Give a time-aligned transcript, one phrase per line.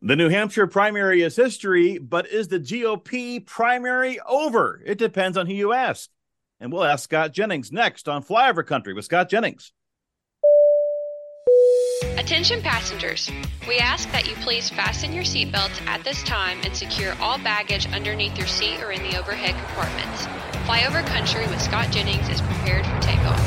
[0.00, 4.80] The New Hampshire primary is history, but is the GOP primary over?
[4.86, 6.08] It depends on who you ask.
[6.60, 9.72] And we'll ask Scott Jennings next on Flyover Country with Scott Jennings.
[12.16, 13.28] Attention passengers,
[13.66, 17.92] we ask that you please fasten your seatbelts at this time and secure all baggage
[17.92, 20.26] underneath your seat or in the overhead compartments.
[20.64, 23.40] Flyover Country with Scott Jennings is prepared for takeoff.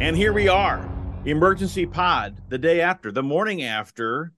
[0.00, 0.90] And here we are,
[1.24, 4.32] emergency pod, the day after, the morning after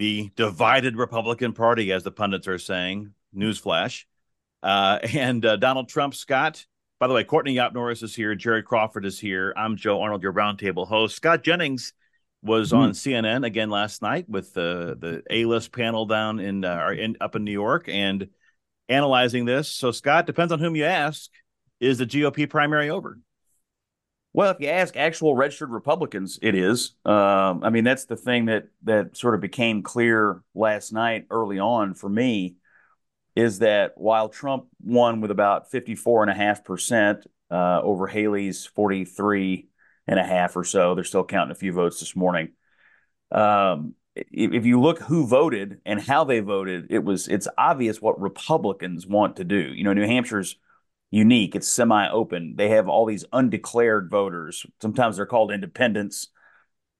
[0.00, 3.12] the divided Republican Party, as the pundits are saying.
[3.36, 4.06] Newsflash.
[4.62, 6.64] Uh, and uh, Donald Trump, Scott.
[6.98, 8.34] By the way, Courtney Yacht Norris is here.
[8.34, 9.52] Jared Crawford is here.
[9.56, 11.16] I'm Joe Arnold, your roundtable host.
[11.16, 11.92] Scott Jennings
[12.42, 12.78] was mm.
[12.78, 17.18] on CNN again last night with the the A list panel down in, uh, in
[17.20, 18.28] up in New York and
[18.88, 19.70] analyzing this.
[19.70, 21.30] So, Scott, depends on whom you ask.
[21.78, 23.18] Is the GOP primary over?
[24.32, 26.92] Well, if you ask actual registered Republicans, it is.
[27.04, 31.58] Um, I mean, that's the thing that that sort of became clear last night, early
[31.58, 32.56] on for me,
[33.34, 38.06] is that while Trump won with about fifty four and a half percent uh, over
[38.06, 39.68] Haley's forty three
[40.06, 42.50] and a half or so, they're still counting a few votes this morning.
[43.32, 48.00] Um, if, if you look who voted and how they voted, it was it's obvious
[48.00, 49.72] what Republicans want to do.
[49.74, 50.54] You know, New Hampshire's
[51.10, 51.54] unique.
[51.54, 52.54] It's semi-open.
[52.56, 54.64] They have all these undeclared voters.
[54.80, 56.28] Sometimes they're called independents.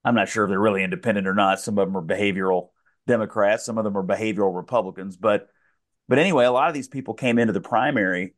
[0.03, 1.59] I'm not sure if they're really independent or not.
[1.59, 2.69] Some of them are behavioral
[3.07, 3.65] Democrats.
[3.65, 5.17] Some of them are behavioral Republicans.
[5.17, 5.47] But
[6.07, 8.33] but anyway, a lot of these people came into the primary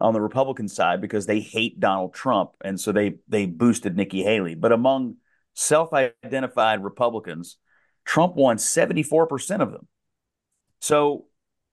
[0.00, 4.22] on the Republican side because they hate Donald Trump, and so they they boosted Nikki
[4.22, 4.54] Haley.
[4.54, 5.16] But among
[5.54, 7.56] self-identified Republicans,
[8.04, 9.88] Trump won 74% of them.
[10.80, 11.26] So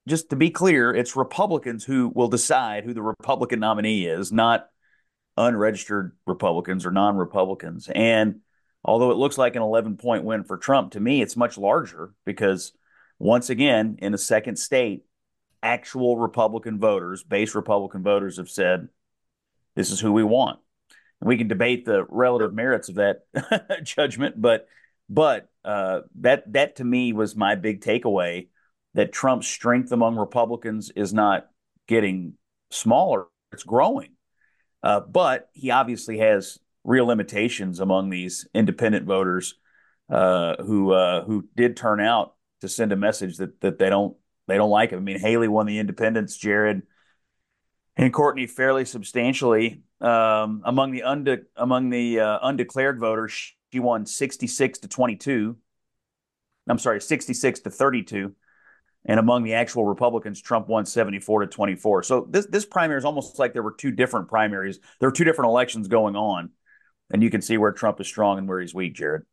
[0.07, 4.69] just to be clear, it's Republicans who will decide who the Republican nominee is, not
[5.35, 7.89] unregistered Republicans or non Republicans.
[7.93, 8.39] And
[8.83, 12.13] although it looks like an 11 point win for Trump, to me, it's much larger
[12.25, 12.71] because
[13.19, 15.03] once again, in a second state,
[15.61, 18.87] actual Republican voters, base Republican voters, have said,
[19.75, 20.59] this is who we want.
[21.19, 23.25] And we can debate the relative merits of that
[23.83, 24.67] judgment, but
[25.09, 28.47] but uh, that that to me was my big takeaway
[28.97, 31.47] that Trump's strength among Republicans is not
[31.87, 32.33] getting
[32.71, 34.09] smaller, it's growing.
[34.81, 39.53] Uh, but he obviously has real limitations among these independent voters
[40.09, 44.17] uh, who uh, who did turn out to send a message that that they don't
[44.47, 44.97] they don't like him.
[44.97, 46.81] I mean, Haley won the independents, Jared
[47.97, 53.53] and Courtney fairly substantially um, among the unde- among the uh, undeclared voters.
[53.71, 55.57] She won sixty six to twenty two.
[56.67, 58.33] I'm sorry, sixty six to thirty two.
[59.07, 62.03] And among the actual Republicans, Trump won 74 to 24.
[62.03, 64.79] So this this primary is almost like there were two different primaries.
[64.99, 66.51] There were two different elections going on.
[67.09, 69.23] And you can see where Trump is strong and where he's weak, Jared.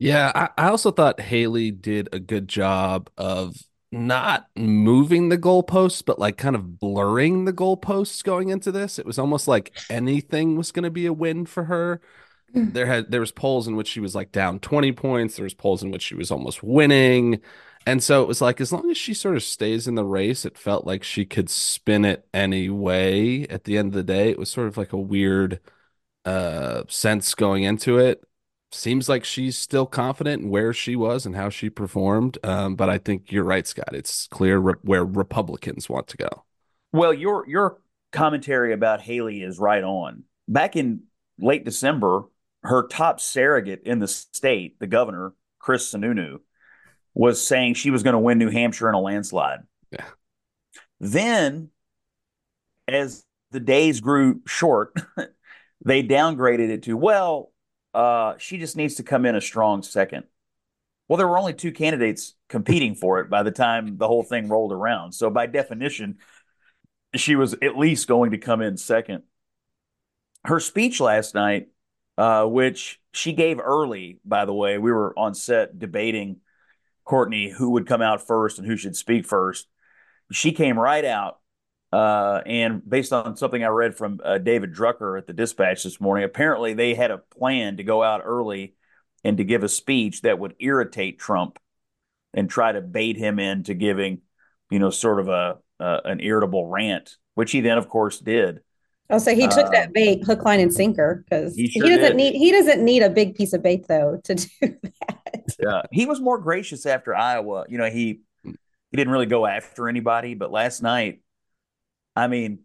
[0.00, 3.54] Yeah, I, I also thought Haley did a good job of
[3.92, 8.98] not moving the goalposts, but like kind of blurring the goalposts going into this.
[8.98, 12.00] It was almost like anything was going to be a win for her.
[12.52, 12.70] Hmm.
[12.72, 15.36] There had there was polls in which she was like down 20 points.
[15.36, 17.40] There was polls in which she was almost winning.
[17.86, 20.44] And so it was like, as long as she sort of stays in the race,
[20.44, 23.46] it felt like she could spin it anyway.
[23.48, 25.60] At the end of the day, it was sort of like a weird
[26.24, 28.22] uh, sense going into it.
[28.72, 32.38] Seems like she's still confident in where she was and how she performed.
[32.44, 33.94] Um, but I think you're right, Scott.
[33.94, 36.44] It's clear re- where Republicans want to go.
[36.92, 37.80] Well, your your
[38.12, 40.24] commentary about Haley is right on.
[40.46, 41.04] Back in
[41.38, 42.24] late December,
[42.62, 46.38] her top surrogate in the state, the governor, Chris Sununu,
[47.14, 49.60] was saying she was going to win New Hampshire in a landslide.
[49.90, 50.04] Yeah.
[51.00, 51.70] Then,
[52.86, 54.94] as the days grew short,
[55.84, 57.52] they downgraded it to, well,
[57.94, 60.24] uh, she just needs to come in a strong second.
[61.08, 64.48] Well, there were only two candidates competing for it by the time the whole thing
[64.48, 65.12] rolled around.
[65.12, 66.18] So, by definition,
[67.16, 69.24] she was at least going to come in second.
[70.44, 71.68] Her speech last night,
[72.16, 76.36] uh, which she gave early, by the way, we were on set debating
[77.10, 79.66] Courtney who would come out first and who should speak first.
[80.30, 81.40] She came right out,
[81.92, 86.00] uh, and based on something I read from uh, David Drucker at the Dispatch this
[86.00, 88.76] morning, apparently they had a plan to go out early
[89.24, 91.58] and to give a speech that would irritate Trump
[92.32, 94.20] and try to bait him into giving,
[94.70, 98.60] you know, sort of a uh, an irritable rant, which he then, of course, did.
[99.10, 101.90] Oh, so he took that um, bait, hook, line, and sinker, because he, sure he,
[101.90, 102.16] doesn't did.
[102.16, 105.56] need he doesn't need a big piece of bait though to do that.
[105.58, 107.66] Yeah, he was more gracious after Iowa.
[107.68, 111.22] You know, he he didn't really go after anybody, but last night,
[112.16, 112.60] I mean,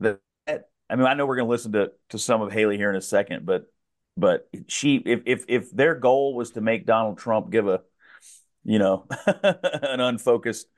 [0.00, 2.90] the I mean, I know we're going to listen to to some of Haley here
[2.90, 3.66] in a second, but
[4.16, 7.82] But she, if if if their goal was to make Donald Trump give a,
[8.64, 10.68] you know, an unfocused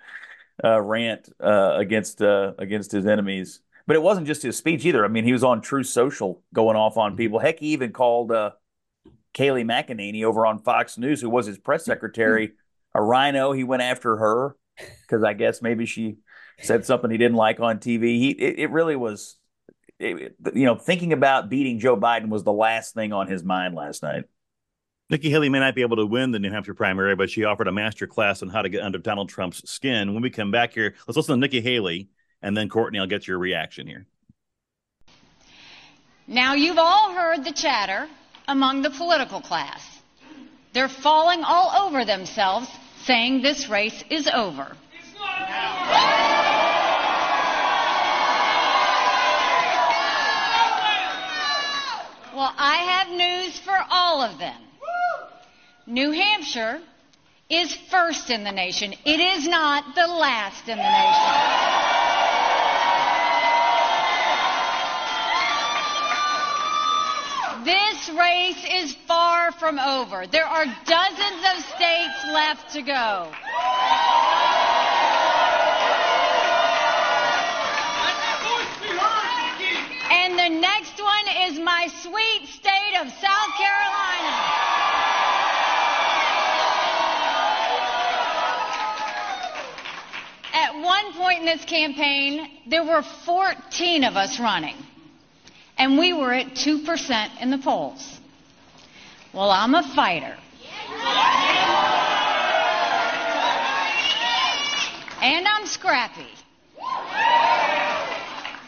[0.65, 5.05] uh, rant uh, against uh, against his enemies, but it wasn't just his speech either.
[5.05, 7.41] I mean, he was on Truth Social going off on people.
[7.41, 8.53] Heck, he even called uh,
[9.35, 12.53] Kayleigh McEnany over on Fox News, who was his press secretary,
[12.95, 13.51] a RINO.
[13.51, 16.19] He went after her because I guess maybe she
[16.61, 18.17] said something he didn't like on TV.
[18.17, 19.37] He it, it really was,
[19.99, 23.75] it, you know, thinking about beating Joe Biden was the last thing on his mind
[23.75, 24.23] last night.
[25.09, 27.67] Nikki Haley may not be able to win the New Hampshire primary, but she offered
[27.67, 30.15] a master class on how to get under Donald Trump's skin.
[30.15, 32.09] When we come back here, let's listen to Nikki Haley,
[32.43, 34.07] and then Courtney, I'll get your reaction here.
[36.27, 38.09] Now, you've all heard the chatter
[38.47, 39.85] among the political class.
[40.73, 42.69] They're falling all over themselves
[43.03, 44.77] saying this race is over.
[52.33, 54.63] Well, I have news for all of them.
[55.87, 56.81] New Hampshire
[57.51, 58.95] is first in the nation.
[59.05, 62.00] It is not the last in the nation.
[67.65, 70.27] This race is far from over.
[70.27, 73.31] There are dozens of states left to go.
[80.11, 84.37] And the next one is my sweet state of South Carolina.
[90.55, 94.77] At one point in this campaign, there were 14 of us running
[95.81, 98.21] and we were at 2% in the polls.
[99.33, 100.37] Well, I'm a fighter.
[105.23, 106.29] And I'm scrappy.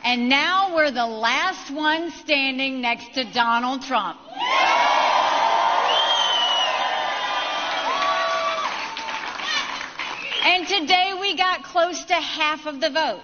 [0.04, 4.18] And now we're the last one standing next to Donald Trump.
[10.44, 13.20] And today we got close to half of the vote.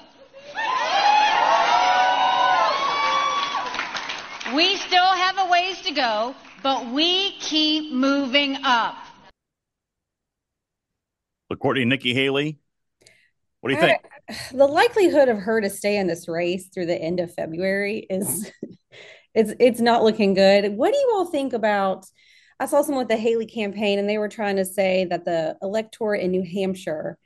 [4.55, 8.97] We still have a ways to go, but we keep moving up.
[11.51, 12.59] Look, Courtney, Nikki Haley,
[13.61, 14.01] what do you think?
[14.53, 18.51] the likelihood of her to stay in this race through the end of February is
[19.35, 20.73] it's it's not looking good.
[20.77, 22.07] What do you all think about?
[22.59, 25.57] I saw someone with the Haley campaign, and they were trying to say that the
[25.61, 27.19] electorate in New Hampshire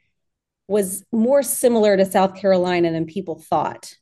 [0.66, 3.94] was more similar to South Carolina than people thought.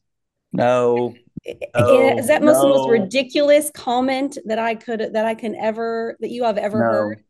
[0.52, 1.14] No,
[1.44, 2.69] Is that most no.
[2.69, 6.84] most ridiculous comment that I could that I can ever that you have ever no.
[6.84, 7.25] heard?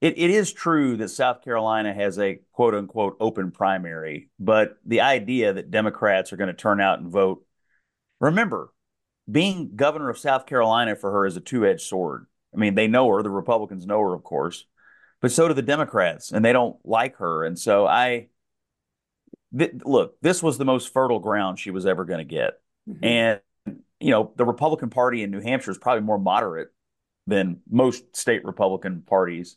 [0.00, 5.00] It, it is true that South Carolina has a quote unquote open primary, but the
[5.00, 7.44] idea that Democrats are going to turn out and vote.
[8.20, 8.72] Remember,
[9.30, 12.26] being governor of South Carolina for her is a two edged sword.
[12.54, 14.64] I mean, they know her, the Republicans know her, of course,
[15.20, 17.44] but so do the Democrats, and they don't like her.
[17.44, 18.28] And so I,
[19.56, 22.54] th- look, this was the most fertile ground she was ever going to get.
[22.88, 23.04] Mm-hmm.
[23.04, 23.40] And,
[24.00, 26.70] you know, the Republican Party in New Hampshire is probably more moderate
[27.26, 29.56] than most state Republican parties.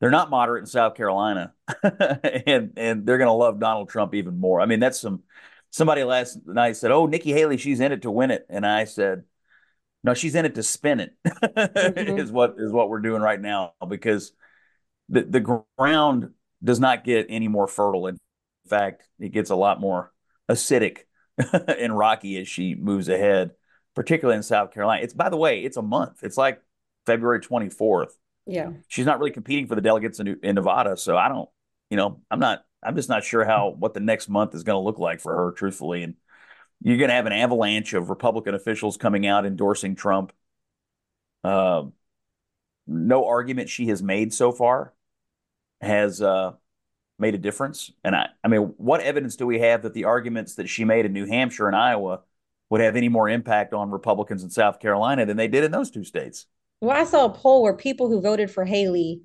[0.00, 1.52] They're not moderate in South Carolina,
[1.82, 4.60] and and they're going to love Donald Trump even more.
[4.60, 5.22] I mean, that's some
[5.70, 8.82] somebody last night said, "Oh, Nikki Haley, she's in it to win it," and I
[8.82, 9.22] said,
[10.02, 12.18] "No, she's in it to spin it." mm-hmm.
[12.18, 14.32] is what is what we're doing right now because
[15.08, 16.30] the the ground
[16.64, 18.08] does not get any more fertile.
[18.08, 18.18] In
[18.68, 20.12] fact, it gets a lot more
[20.48, 21.02] acidic
[21.52, 23.52] and rocky as she moves ahead,
[23.94, 25.02] particularly in South Carolina.
[25.02, 26.22] It's by the way, it's a month.
[26.22, 26.60] It's like
[27.06, 28.12] February 24th.
[28.46, 28.70] Yeah.
[28.88, 31.48] She's not really competing for the delegates in, in Nevada, so I don't,
[31.90, 34.80] you know, I'm not I'm just not sure how what the next month is going
[34.80, 36.14] to look like for her truthfully and
[36.84, 40.32] you're going to have an avalanche of Republican officials coming out endorsing Trump.
[41.44, 41.84] Uh,
[42.86, 44.92] no argument she has made so far
[45.80, 46.52] has uh,
[47.22, 47.90] made a difference.
[48.04, 51.06] And I, I mean, what evidence do we have that the arguments that she made
[51.06, 52.20] in New Hampshire and Iowa
[52.68, 55.90] would have any more impact on Republicans in South Carolina than they did in those
[55.90, 56.46] two states?
[56.82, 59.22] Well, I saw a poll where people who voted for Haley,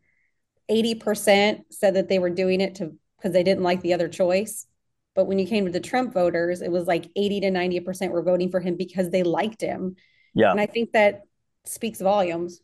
[0.70, 4.68] 80% said that they were doing it to because they didn't like the other choice.
[5.16, 8.22] But when you came to the Trump voters, it was like 80 to 90% were
[8.22, 9.96] voting for him because they liked him.
[10.36, 10.52] Yeah.
[10.52, 11.24] And I think that
[11.66, 12.62] speaks volumes.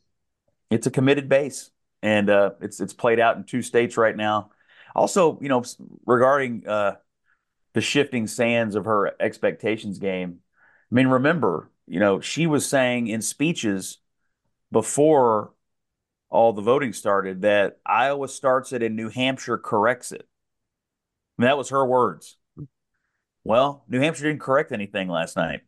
[0.70, 1.72] It's a committed base.
[2.04, 4.52] And uh, it's it's played out in two states right now.
[4.96, 5.64] Also, you know,
[6.06, 6.96] regarding uh,
[7.74, 10.40] the shifting sands of her expectations game,
[10.92, 13.98] I mean, remember, you know, she was saying in speeches
[14.72, 15.54] before
[16.30, 20.28] all the voting started that Iowa starts it and New Hampshire corrects it.
[21.38, 22.38] I mean, that was her words.
[23.44, 25.62] Well, New Hampshire didn't correct anything last night.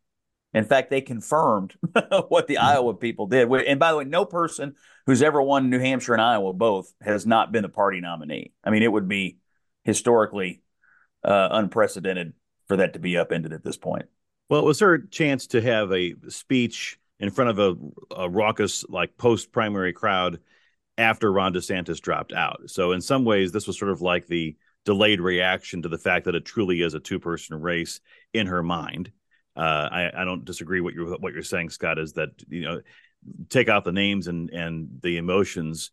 [0.56, 1.76] In fact, they confirmed
[2.30, 2.66] what the mm-hmm.
[2.66, 3.52] Iowa people did.
[3.52, 7.26] And by the way, no person who's ever won New Hampshire and Iowa both has
[7.26, 8.54] not been a party nominee.
[8.64, 9.38] I mean, it would be
[9.84, 10.62] historically
[11.26, 12.34] uh, unprecedented
[12.70, 14.06] for that to be upended at this point.
[14.50, 18.86] Well, it was her chance to have a speech in front of a, a raucous,
[18.88, 20.40] like post primary crowd
[20.98, 22.62] after Ron DeSantis dropped out.
[22.68, 26.26] So, in some ways, this was sort of like the delayed reaction to the fact
[26.26, 28.00] that it truly is a two person race
[28.34, 29.12] in her mind.
[29.56, 31.98] Uh, I, I, don't disagree what you're what you're saying, Scott.
[31.98, 32.82] Is that you know
[33.50, 35.92] take out the names and and the emotions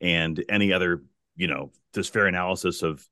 [0.00, 1.02] and any other
[1.36, 3.06] you know just fair analysis of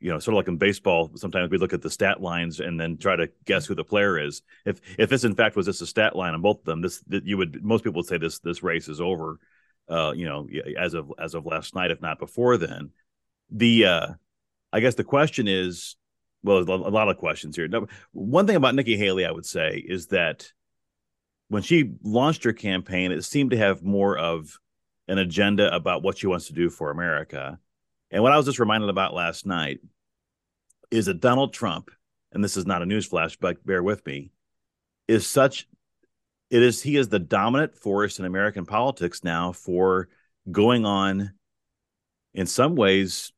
[0.00, 2.78] you know sort of like in baseball sometimes we look at the stat lines and
[2.78, 5.82] then try to guess who the player is if if this in fact was just
[5.82, 8.18] a stat line on both of them this that you would most people would say
[8.18, 9.38] this this race is over
[9.88, 10.46] uh you know
[10.78, 12.90] as of as of last night if not before then
[13.50, 14.06] the uh
[14.72, 15.96] i guess the question is
[16.42, 17.68] well, a lot of questions here.
[18.12, 20.52] One thing about Nikki Haley, I would say, is that
[21.48, 24.58] when she launched her campaign, it seemed to have more of
[25.08, 27.58] an agenda about what she wants to do for America.
[28.10, 29.80] And what I was just reminded about last night
[30.90, 31.90] is that Donald Trump,
[32.32, 34.30] and this is not a newsflash, but bear with me,
[35.06, 35.66] is such
[36.50, 40.08] it is he is the dominant force in American politics now for
[40.50, 41.32] going on
[42.32, 43.32] in some ways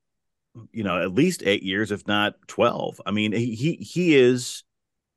[0.73, 4.64] you know at least eight years if not 12 i mean he he, he is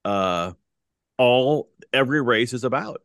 [0.06, 0.52] uh
[1.18, 3.02] all every race is about.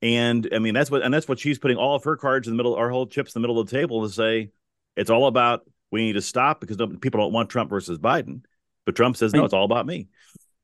[0.00, 2.54] And i mean that's what and that's what she's putting all of her cards in
[2.54, 4.50] the middle our whole chips in the middle of the table to say
[4.96, 5.62] it's all about
[5.92, 8.42] we need to stop because people don't want trump versus biden.
[8.84, 10.08] But trump says no it's all about me.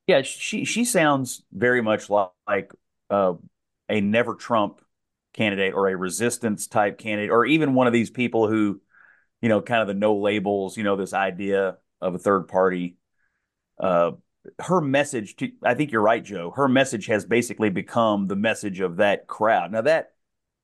[0.09, 2.73] Yeah she she sounds very much like
[3.11, 3.35] uh,
[3.89, 4.81] a never trump
[5.35, 8.81] candidate or a resistance type candidate or even one of these people who
[9.41, 12.97] you know, kind of the no labels, you know, this idea of a third party.
[13.79, 14.13] Uh,
[14.61, 16.53] her message to, I think you're right, Joe.
[16.55, 19.73] Her message has basically become the message of that crowd.
[19.73, 20.13] Now that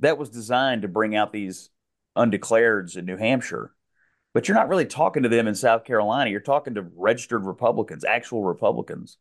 [0.01, 1.71] that was designed to bring out these
[2.17, 3.75] undeclareds in New Hampshire,
[4.33, 6.31] but you're not really talking to them in South Carolina.
[6.31, 9.19] You're talking to registered Republicans, actual Republicans,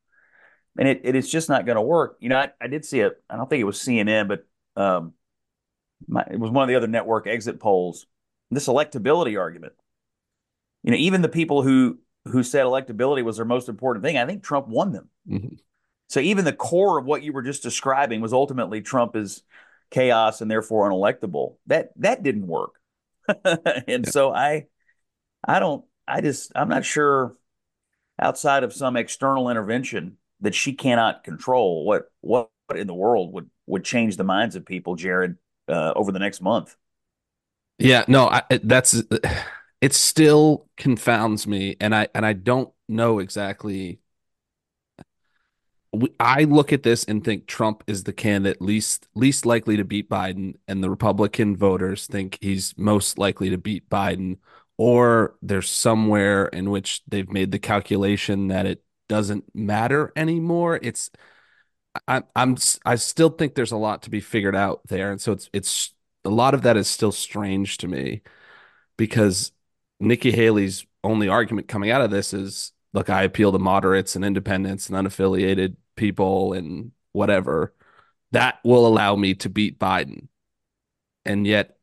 [0.77, 2.17] and it, it is just not going to work.
[2.19, 3.21] You know, I, I did see it.
[3.29, 4.47] I don't think it was CNN, but
[4.81, 5.13] um,
[6.07, 8.07] my, it was one of the other network exit polls
[8.53, 9.73] this electability argument.
[10.83, 14.25] You know, even the people who who said electability was their most important thing, I
[14.25, 15.09] think Trump won them.
[15.29, 15.55] Mm-hmm.
[16.09, 19.43] So even the core of what you were just describing was ultimately Trump is
[19.91, 21.57] chaos and therefore unelectable.
[21.67, 22.79] That that didn't work.
[23.45, 24.09] and yeah.
[24.09, 24.67] so I
[25.45, 27.35] I don't I just I'm not sure
[28.19, 33.49] outside of some external intervention that she cannot control what what in the world would
[33.65, 36.75] would change the minds of people, Jared, uh, over the next month.
[37.79, 38.93] Yeah, no, I, that's
[39.81, 39.93] it.
[39.93, 43.99] Still confounds me, and I and I don't know exactly.
[46.19, 50.09] I look at this and think Trump is the candidate least least likely to beat
[50.09, 54.37] Biden, and the Republican voters think he's most likely to beat Biden,
[54.77, 60.79] or there's somewhere in which they've made the calculation that it doesn't matter anymore.
[60.81, 61.11] It's
[62.07, 65.33] I, I'm I still think there's a lot to be figured out there, and so
[65.33, 65.93] it's it's
[66.25, 68.21] a lot of that is still strange to me
[68.97, 69.51] because
[69.99, 74.23] Nikki Haley's only argument coming out of this is look, I appeal to moderates and
[74.23, 77.73] independents and unaffiliated people and whatever.
[78.31, 80.27] That will allow me to beat Biden.
[81.25, 81.77] And yet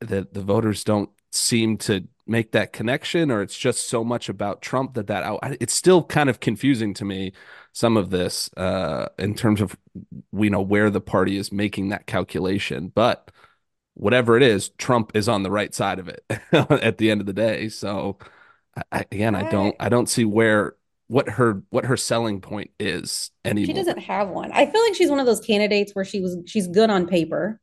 [0.00, 4.62] the the voters don't seem to make that connection or it's just so much about
[4.62, 7.32] Trump that that it's still kind of confusing to me
[7.72, 9.76] some of this uh in terms of
[10.30, 13.31] we know where the party is making that calculation but
[13.94, 17.26] whatever it is, Trump is on the right side of it at the end of
[17.26, 17.68] the day.
[17.68, 18.18] So
[18.90, 20.74] I, again, I don't I don't see where
[21.08, 23.66] what her what her selling point is anymore.
[23.66, 24.50] She doesn't have one.
[24.52, 27.60] I feel like she's one of those candidates where she was she's good on paper.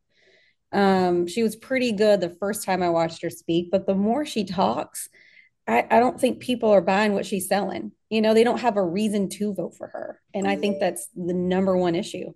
[0.72, 4.24] Um, she was pretty good the first time I watched her speak, but the more
[4.24, 5.10] she talks,
[5.68, 7.92] I, I don't think people are buying what she's selling.
[8.10, 10.22] You know, they don't have a reason to vote for her.
[10.34, 12.34] And I think that's the number one issue.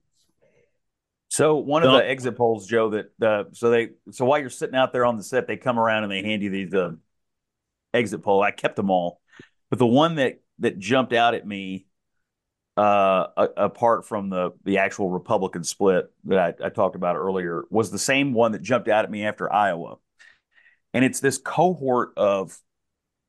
[1.34, 4.76] So one of the exit polls, Joe, that uh, so they so while you're sitting
[4.76, 6.92] out there on the set, they come around and they hand you these uh,
[7.92, 8.44] exit poll.
[8.44, 9.20] I kept them all,
[9.72, 11.88] but the one that that jumped out at me,
[12.78, 17.64] uh, a, apart from the the actual Republican split that I, I talked about earlier,
[17.72, 19.96] was the same one that jumped out at me after Iowa,
[20.94, 22.56] and it's this cohort of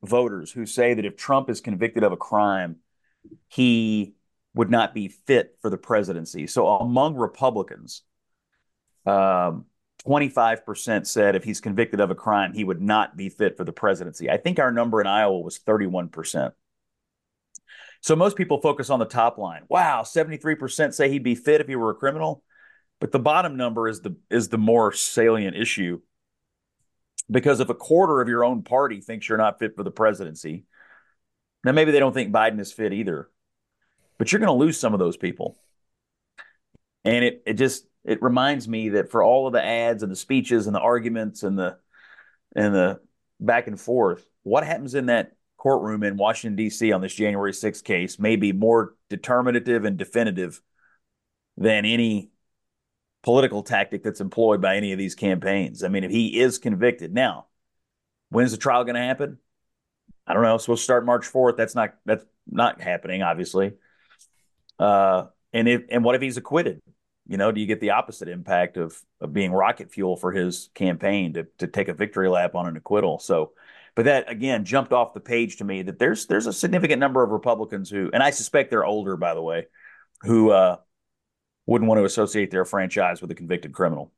[0.02, 2.80] voters who say that if Trump is convicted of a crime,
[3.48, 4.12] he
[4.54, 6.46] would not be fit for the presidency.
[6.46, 8.02] So among Republicans,
[9.04, 9.66] um,
[10.06, 13.72] 25% said if he's convicted of a crime, he would not be fit for the
[13.72, 14.30] presidency.
[14.30, 16.52] I think our number in Iowa was 31%.
[18.00, 19.62] So most people focus on the top line.
[19.68, 22.42] Wow, 73% say he'd be fit if he were a criminal.
[23.00, 26.00] But the bottom number is the is the more salient issue.
[27.30, 30.64] Because if a quarter of your own party thinks you're not fit for the presidency,
[31.64, 33.30] now maybe they don't think Biden is fit either.
[34.18, 35.56] But you're going to lose some of those people.
[37.04, 40.16] And it it just it reminds me that for all of the ads and the
[40.16, 41.76] speeches and the arguments and the
[42.54, 43.00] and the
[43.40, 46.92] back and forth, what happens in that courtroom in Washington, D.C.
[46.92, 50.60] on this January 6th case may be more determinative and definitive
[51.56, 52.30] than any
[53.22, 55.82] political tactic that's employed by any of these campaigns.
[55.82, 57.46] I mean, if he is convicted now,
[58.28, 59.38] when's the trial going to happen?
[60.26, 60.58] I don't know.
[60.58, 61.56] Supposed to start March 4th.
[61.56, 63.72] That's not that's not happening, obviously.
[64.78, 66.80] Uh, and if and what if he's acquitted?
[67.26, 70.70] You know, do you get the opposite impact of of being rocket fuel for his
[70.74, 73.18] campaign to to take a victory lap on an acquittal?
[73.18, 73.52] So
[73.94, 77.22] but that again jumped off the page to me that there's there's a significant number
[77.22, 79.66] of Republicans who, and I suspect they're older, by the way,
[80.22, 80.78] who uh,
[81.66, 84.12] wouldn't want to associate their franchise with a convicted criminal.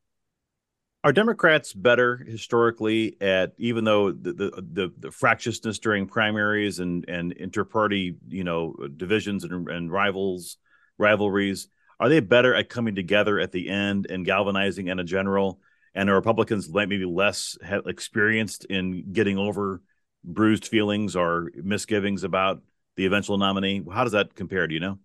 [1.06, 7.08] Are Democrats better historically at even though the the, the, the fractiousness during primaries and
[7.08, 10.56] and interparty you know divisions and, and rivals
[10.98, 11.68] rivalries
[12.00, 15.60] are they better at coming together at the end and galvanizing in a general
[15.94, 19.82] and are Republicans maybe less experienced in getting over
[20.24, 22.62] bruised feelings or misgivings about
[22.96, 23.80] the eventual nominee?
[23.92, 24.66] How does that compare?
[24.66, 24.98] Do you know?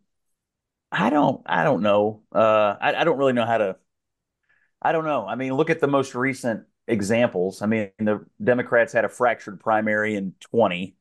[0.91, 1.43] I don't.
[1.45, 2.23] I don't know.
[2.33, 3.75] Uh, I, I don't really know how to.
[4.81, 5.25] I don't know.
[5.27, 7.61] I mean, look at the most recent examples.
[7.61, 10.95] I mean, the Democrats had a fractured primary in 20,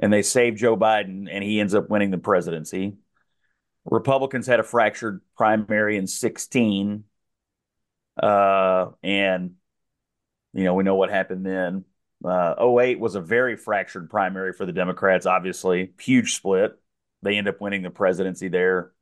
[0.00, 2.96] and they saved Joe Biden, and he ends up winning the presidency.
[3.84, 7.04] Republicans had a fractured primary in 16,
[8.22, 9.54] uh, and,
[10.52, 11.84] you know, we know what happened then.
[12.24, 15.92] Uh, 08 was a very fractured primary for the Democrats, obviously.
[16.00, 16.78] Huge split.
[17.22, 18.92] They end up winning the presidency there.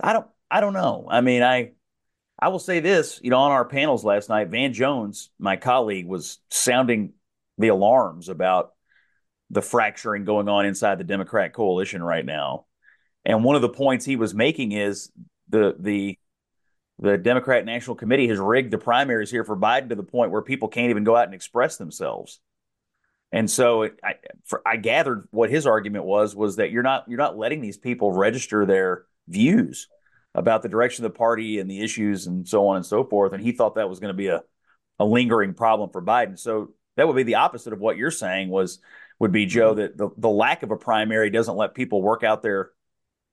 [0.00, 1.06] I don't I don't know.
[1.10, 1.72] I mean, I
[2.38, 6.06] I will say this, you know, on our panels last night, Van Jones, my colleague,
[6.06, 7.14] was sounding
[7.56, 8.72] the alarms about
[9.50, 12.66] the fracturing going on inside the Democrat coalition right now.
[13.24, 15.10] And one of the points he was making is
[15.48, 16.18] the the
[16.98, 20.42] the Democrat National Committee has rigged the primaries here for Biden to the point where
[20.42, 22.40] people can't even go out and express themselves.
[23.32, 27.18] And so I, for, I gathered what his argument was was that you're not you're
[27.18, 29.88] not letting these people register their views
[30.36, 33.32] about the direction of the party and the issues and so on and so forth.
[33.32, 34.42] And he thought that was going to be a,
[34.98, 36.38] a lingering problem for Biden.
[36.38, 38.78] So that would be the opposite of what you're saying was
[39.18, 39.80] would be Joe mm-hmm.
[39.80, 42.70] that the, the lack of a primary doesn't let people work out their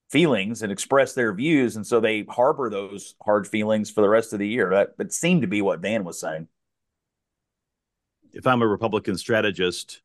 [0.09, 4.31] feelings and express their views, and so they harbor those hard feelings for the rest
[4.31, 4.69] of the year.
[4.69, 6.47] That, that seemed to be what Van was saying.
[8.31, 10.01] If I'm a Republican strategist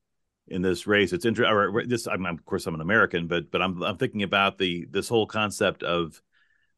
[0.48, 1.88] in this race, it's interesting.
[1.88, 5.08] This, I'm, of course, I'm an American, but but I'm I'm thinking about the this
[5.08, 6.20] whole concept of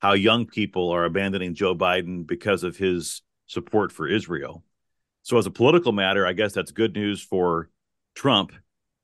[0.01, 4.65] how young people are abandoning Joe Biden because of his support for Israel.
[5.23, 7.69] So, as a political matter, I guess that's good news for
[8.15, 8.53] Trump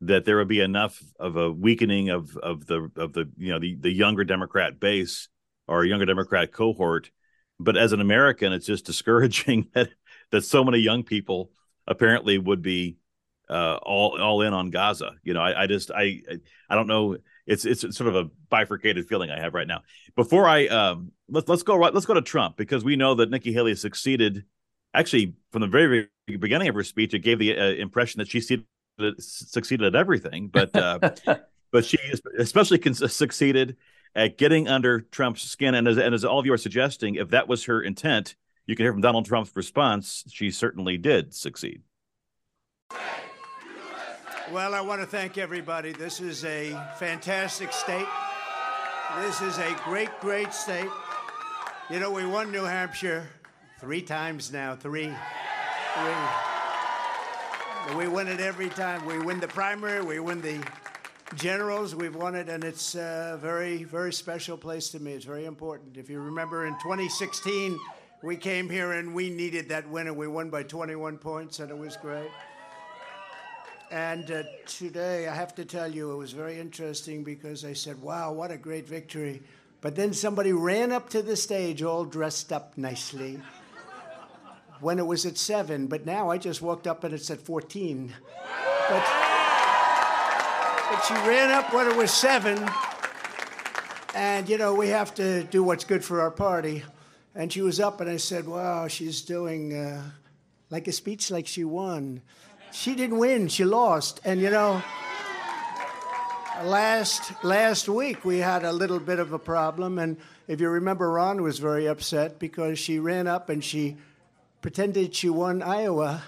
[0.03, 3.59] that there would be enough of a weakening of of the of the you know
[3.59, 5.29] the the younger Democrat base
[5.69, 7.11] or younger Democrat cohort.
[7.59, 9.91] But as an American, it's just discouraging that
[10.31, 11.51] that so many young people
[11.87, 12.97] apparently would be
[13.49, 15.13] uh, all all in on Gaza.
[15.23, 16.23] You know, I, I just I
[16.69, 17.17] I don't know.
[17.47, 19.83] It's it's sort of a bifurcated feeling I have right now.
[20.17, 23.31] Before I um let's let's go right let's go to Trump because we know that
[23.31, 24.45] Nikki Haley succeeded.
[24.95, 28.29] Actually, from the very, very beginning of her speech, it gave the uh, impression that
[28.29, 28.41] she
[29.19, 31.11] succeeded at everything, but uh,
[31.73, 31.99] but she
[32.39, 33.77] especially succeeded
[34.15, 35.75] at getting under Trump's skin.
[35.75, 38.35] And as, and as all of you are suggesting, if that was her intent,
[38.67, 40.25] you can hear from Donald Trump's response.
[40.29, 41.83] She certainly did succeed.
[44.53, 45.91] Well, I want to thank everybody.
[45.91, 48.07] This is a fantastic state.
[49.21, 50.89] This is a great, great state.
[51.91, 53.29] You know, we won New Hampshire
[53.81, 54.77] three times now.
[54.77, 55.13] Three.
[55.95, 56.15] three.
[57.97, 59.05] We win it every time.
[59.05, 60.65] We win the primary, we win the
[61.35, 65.15] generals, we've won it, and it's a very, very special place to me.
[65.15, 65.97] It's very important.
[65.97, 67.77] If you remember in 2016,
[68.23, 71.69] we came here and we needed that win, and we won by 21 points, and
[71.69, 72.31] it was great.
[73.91, 78.03] And uh, today, I have to tell you, it was very interesting because I said,
[78.03, 79.43] wow, what a great victory.
[79.81, 83.41] But then somebody ran up to the stage all dressed up nicely
[84.81, 88.13] when it was at seven, but now I just walked up and it's at 14.
[88.89, 89.05] But,
[90.91, 92.69] but she ran up when it was seven.
[94.15, 96.83] And, you know, we have to do what's good for our party.
[97.35, 100.03] And she was up, and I said, Wow, she's doing uh,
[100.71, 102.23] like a speech like she won.
[102.73, 104.21] She didn't win, she lost.
[104.25, 104.83] And, you know,
[106.63, 110.17] last last week we had a little bit of a problem, and
[110.49, 113.97] if you remember, Ron was very upset because she ran up and she
[114.63, 116.23] pretended she won Iowa.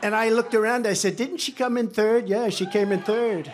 [0.00, 0.86] And I looked around.
[0.86, 2.28] I said, "Didn't she come in third?
[2.28, 3.52] Yeah, she came in third.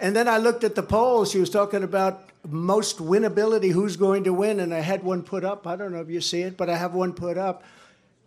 [0.00, 1.30] And then I looked at the polls.
[1.30, 5.44] She was talking about most winnability, who's going to win, and I had one put
[5.44, 5.66] up.
[5.66, 7.62] I don't know if you see it, but I have one put up.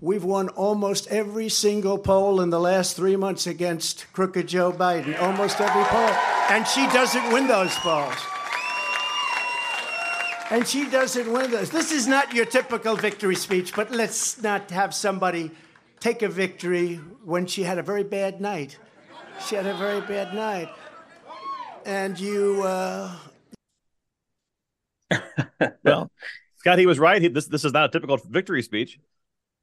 [0.01, 5.19] We've won almost every single poll in the last three months against crooked Joe Biden.
[5.21, 6.09] Almost every poll.
[6.49, 8.15] And she doesn't win those polls.
[10.51, 11.69] And she doesn't win those.
[11.69, 15.51] This is not your typical victory speech, but let's not have somebody
[15.99, 18.77] take a victory when she had a very bad night.
[19.47, 20.69] She had a very bad night.
[21.85, 22.63] And you.
[22.63, 23.15] Uh...
[25.83, 26.09] well,
[26.55, 27.21] Scott, he was right.
[27.21, 28.97] He, this, this is not a typical victory speech.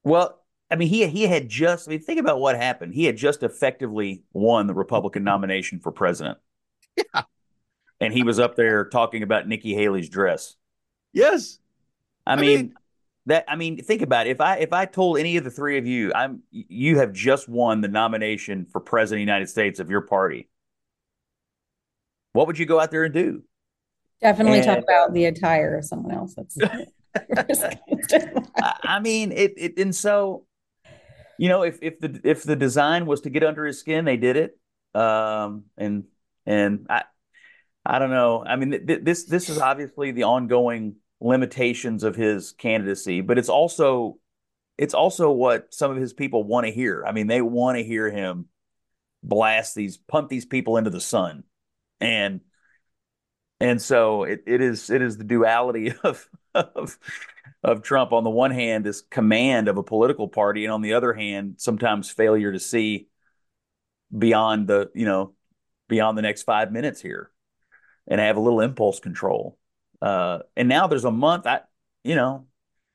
[0.06, 0.40] Well,
[0.70, 1.88] I mean, he he had just.
[1.88, 2.94] I mean, think about what happened.
[2.94, 6.38] He had just effectively won the Republican nomination for president.
[6.96, 7.24] Yeah,
[8.00, 10.56] and he was up there talking about Nikki Haley's dress.
[11.12, 11.58] Yes,
[12.26, 12.74] I, I mean, mean,
[13.26, 13.44] that.
[13.48, 14.30] I mean, think about it.
[14.30, 17.50] If I if I told any of the three of you, I'm you have just
[17.50, 20.48] won the nomination for president of the United States of your party.
[22.32, 23.42] What would you go out there and do?
[24.22, 26.34] Definitely and, talk about the attire of someone else.
[26.34, 26.56] That's
[28.82, 30.46] I mean, it, it, and so,
[31.38, 34.16] you know, if if the if the design was to get under his skin, they
[34.16, 34.58] did it.
[34.94, 36.04] Um, and
[36.46, 37.04] and I,
[37.84, 38.44] I don't know.
[38.44, 43.48] I mean, th- this this is obviously the ongoing limitations of his candidacy, but it's
[43.48, 44.18] also
[44.78, 47.04] it's also what some of his people want to hear.
[47.06, 48.46] I mean, they want to hear him
[49.22, 51.44] blast these pump these people into the sun,
[52.00, 52.40] and
[53.60, 56.98] and so it, it is it is the duality of of
[57.62, 60.94] of Trump on the one hand this command of a political party and on the
[60.94, 63.08] other hand sometimes failure to see
[64.16, 65.34] beyond the you know
[65.88, 67.30] beyond the next five minutes here
[68.06, 69.58] and have a little impulse control.
[70.00, 71.60] Uh, and now there's a month I
[72.04, 72.46] you know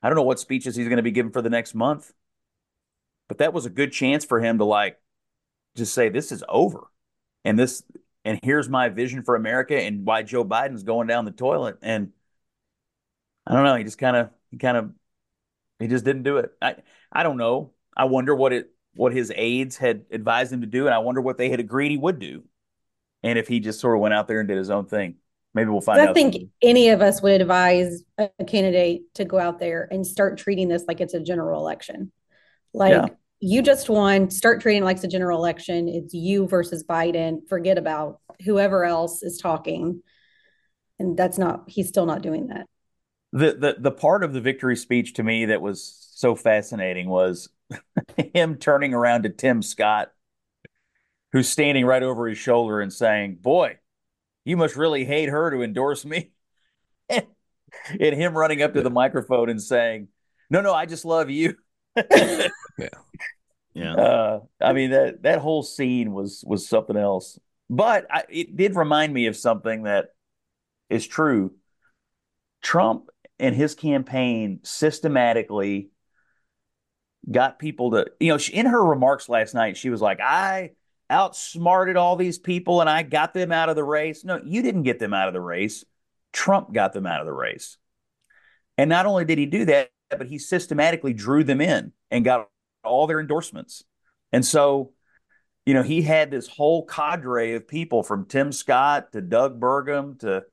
[0.02, 2.12] I don't know what speeches he's going to be given for the next month
[3.32, 5.00] but that was a good chance for him to like
[5.78, 6.88] just say this is over.
[7.45, 7.82] And this
[8.26, 11.78] and here's my vision for America and why Joe Biden's going down the toilet.
[11.82, 12.12] And
[13.52, 13.76] I don't know.
[13.76, 14.92] He just kind of, he kind of,
[15.78, 16.52] he just didn't do it.
[16.62, 16.76] I,
[17.12, 17.74] I don't know.
[17.96, 21.20] I wonder what it, what his aides had advised him to do, and I wonder
[21.22, 22.44] what they had agreed he would do,
[23.24, 25.16] and if he just sort of went out there and did his own thing.
[25.54, 26.10] Maybe we'll find I out.
[26.12, 30.38] I think any of us would advise a candidate to go out there and start
[30.38, 32.14] treating this like it's a general election.
[32.74, 33.08] Like yeah.
[33.42, 35.90] you just won, start treating it like it's a general election.
[35.90, 37.50] It's you versus Biden.
[37.50, 40.02] Forget about whoever else is talking.
[41.00, 42.68] And that's not, he's still not doing that
[43.34, 47.50] the the the part of the victory speech to me that was so fascinating was
[48.34, 50.12] him turning around to Tim Scott,
[51.32, 53.78] who's standing right over his shoulder and saying, "Boy,
[54.44, 56.32] you must really hate her to endorse me."
[57.10, 57.26] and
[58.00, 60.10] him running up to the microphone and saying,
[60.50, 61.56] "No, no, I just love you."
[62.12, 62.48] yeah,
[63.74, 63.94] yeah.
[63.94, 67.39] Uh, I mean that that whole scene was was something else,
[67.70, 70.10] but I, it did remind me of something that
[70.89, 71.54] is true.
[72.62, 73.10] Trump
[73.42, 75.90] and his campaign systematically
[77.30, 80.72] got people to, you know, she, in her remarks last night, she was like, I
[81.10, 84.24] outsmarted all these people and I got them out of the race.
[84.24, 85.84] No, you didn't get them out of the race.
[86.32, 87.78] Trump got them out of the race.
[88.78, 92.48] And not only did he do that, but he systematically drew them in and got
[92.84, 93.84] all their endorsements.
[94.32, 94.94] And so,
[95.66, 100.20] you know, he had this whole cadre of people from Tim Scott to Doug Burgum
[100.20, 100.44] to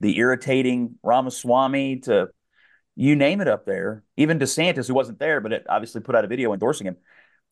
[0.00, 2.28] the irritating Ramaswamy to
[2.98, 4.02] you name it up there.
[4.16, 6.96] Even DeSantis, who wasn't there, but it obviously put out a video endorsing him.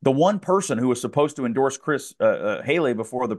[0.03, 3.37] The one person who was supposed to endorse Chris uh, uh, Haley before the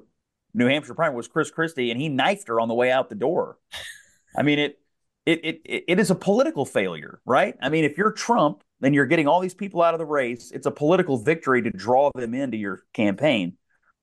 [0.54, 3.15] New Hampshire primary was Chris Christie, and he knifed her on the way out the
[3.15, 3.58] door.
[4.38, 4.80] I mean, it,
[5.26, 7.56] it it it is a political failure, right?
[7.62, 10.52] I mean, if you're Trump and you're getting all these people out of the race,
[10.52, 13.58] it's a political victory to draw them into your campaign.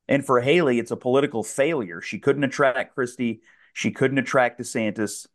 [0.09, 2.03] And for Haley, it's a political failure.
[2.03, 3.41] She couldn't attract Christie.
[3.73, 5.27] She couldn't attract DeSantis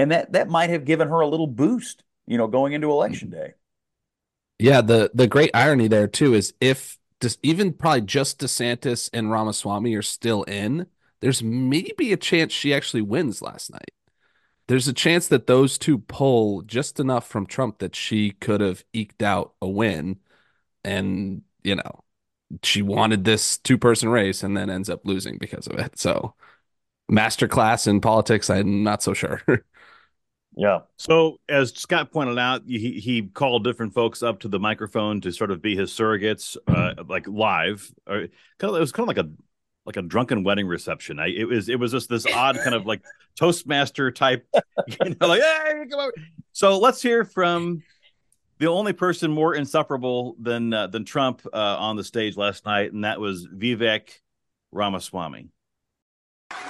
[0.00, 3.28] and that that might have given her a little boost, you know, going into election
[3.28, 3.40] mm-hmm.
[3.40, 3.54] day.
[4.58, 9.30] Yeah, the the great irony there too is if just even probably just DeSantis and
[9.30, 10.86] Ramaswamy are still in,
[11.20, 13.92] there's maybe a chance she actually wins last night.
[14.68, 18.84] There's a chance that those two pull just enough from Trump that she could have
[18.92, 20.20] eked out a win.
[20.84, 22.04] And, you know,
[22.62, 25.98] she wanted this two person race and then ends up losing because of it.
[25.98, 26.34] So,
[27.10, 29.42] masterclass in politics, I'm not so sure.
[30.56, 30.80] Yeah.
[30.96, 35.32] So as Scott pointed out, he he called different folks up to the microphone to
[35.32, 37.90] sort of be his surrogates, uh, like live.
[38.06, 38.26] Or
[38.58, 39.30] kind of, it was kind of like a
[39.86, 41.18] like a drunken wedding reception.
[41.18, 43.02] I it was it was just this odd kind of like
[43.36, 44.46] Toastmaster type,
[45.04, 46.10] you know, like hey, come on.
[46.52, 47.82] So let's hear from
[48.58, 52.92] the only person more insufferable than uh, than Trump uh, on the stage last night,
[52.92, 54.10] and that was Vivek
[54.72, 55.48] Ramaswamy.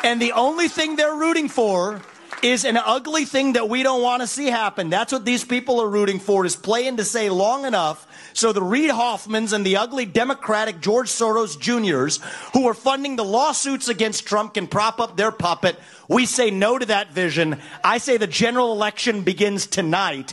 [0.02, 2.00] And the only thing they're rooting for
[2.42, 4.88] is an ugly thing that we don't want to see happen.
[4.88, 8.62] That's what these people are rooting for is playing to say long enough so the
[8.62, 12.20] Reed Hoffmans and the ugly Democratic George Soros Juniors
[12.52, 15.78] who are funding the lawsuits against Trump can prop up their puppet.
[16.08, 17.60] We say no to that vision.
[17.82, 20.32] I say the general election begins tonight.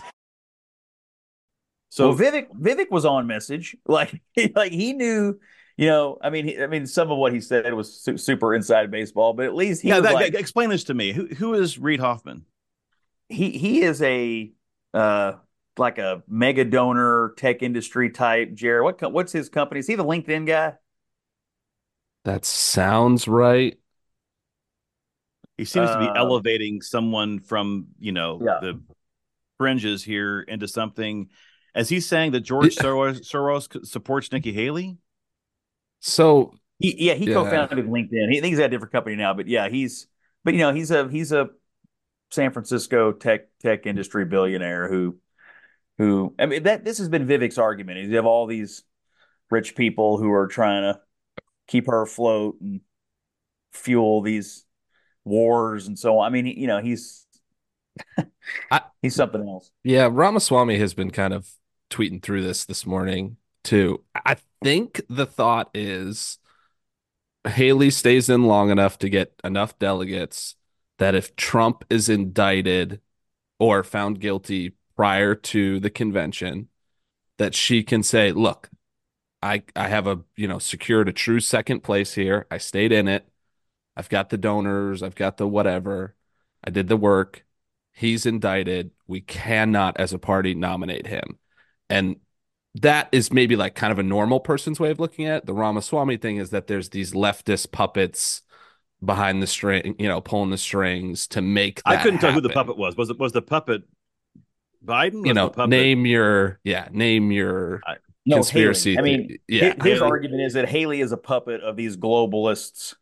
[1.89, 3.75] So well, Vivek Vivek was on message.
[3.87, 4.21] Like
[4.55, 5.39] like he knew
[5.77, 8.89] you know, I mean, I mean, some of what he said was su- super inside
[8.89, 9.99] baseball, but at least he yeah.
[9.99, 11.13] That, like, explain this to me.
[11.13, 12.45] Who who is Reed Hoffman?
[13.29, 14.51] He he is a
[14.93, 15.33] uh
[15.77, 18.55] like a mega donor tech industry type.
[18.55, 19.79] Jared, what what's his company?
[19.79, 20.73] Is he the LinkedIn guy?
[22.25, 23.77] That sounds right.
[25.57, 28.59] He seems uh, to be uh, elevating someone from you know yeah.
[28.61, 28.81] the
[29.59, 31.29] fringes here into something.
[31.75, 34.97] As he's saying that George Soros, Soros supports Nikki Haley.
[35.99, 37.33] So he, yeah, he yeah.
[37.33, 38.31] co-founded LinkedIn.
[38.31, 40.07] He, he's at a different company now, but yeah, he's
[40.43, 41.49] but you know he's a he's a
[42.31, 45.17] San Francisco tech tech industry billionaire who
[45.97, 47.99] who I mean that this has been Vivek's argument.
[47.99, 48.83] Is You have all these
[49.49, 50.99] rich people who are trying to
[51.67, 52.81] keep her afloat and
[53.73, 54.65] fuel these
[55.23, 56.27] wars and so on.
[56.27, 57.25] I mean, you know, he's
[59.01, 59.71] he's something else.
[59.83, 61.49] Yeah, Ramaswamy has been kind of
[61.89, 64.03] tweeting through this this morning too.
[64.15, 66.39] I think the thought is
[67.45, 70.55] Haley stays in long enough to get enough delegates
[70.99, 73.01] that if Trump is indicted
[73.59, 76.69] or found guilty prior to the convention,
[77.37, 78.69] that she can say, "Look,
[79.41, 82.47] I I have a you know secured a true second place here.
[82.49, 83.27] I stayed in it.
[83.97, 85.03] I've got the donors.
[85.03, 86.15] I've got the whatever.
[86.63, 87.45] I did the work.
[87.93, 88.91] He's indicted.
[89.07, 91.39] We cannot, as a party, nominate him."
[91.89, 92.17] And
[92.81, 95.45] that is maybe like kind of a normal person's way of looking at it.
[95.45, 98.41] The Ramaswamy thing is that there's these leftist puppets
[99.03, 101.81] behind the string, you know, pulling the strings to make.
[101.85, 102.19] I couldn't happen.
[102.19, 102.95] tell who the puppet was.
[102.95, 103.83] Was it was the puppet
[104.83, 105.25] Biden?
[105.25, 108.95] you know, name your yeah, name your I, no, conspiracy.
[108.95, 109.13] Haley.
[109.13, 112.95] I mean, yeah, his, his argument is that Haley is a puppet of these globalists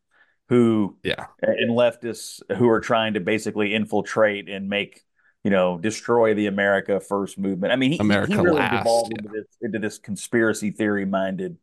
[0.50, 5.02] who yeah and leftists who are trying to basically infiltrate and make
[5.46, 7.72] you know, destroy the America First movement.
[7.72, 9.20] I mean, he, America he really last, devolved yeah.
[9.20, 11.58] into, this, into this conspiracy theory minded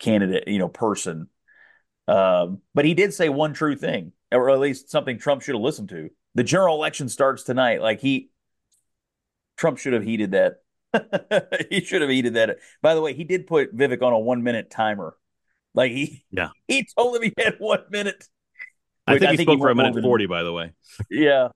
[0.00, 1.28] candidate, you know, person.
[2.08, 5.62] Um, but he did say one true thing, or at least something Trump should have
[5.62, 6.10] listened to.
[6.34, 7.82] The general election starts tonight.
[7.82, 8.30] Like he,
[9.56, 10.56] Trump should have heeded that.
[11.70, 12.58] he should have heeded that.
[12.82, 15.16] By the way, he did put Vivek on a one minute timer.
[15.72, 18.24] Like he, yeah, he told him he had one minute.
[19.06, 20.26] I think I he think spoke he for a minute forty.
[20.26, 20.72] By the way,
[21.08, 21.48] yeah,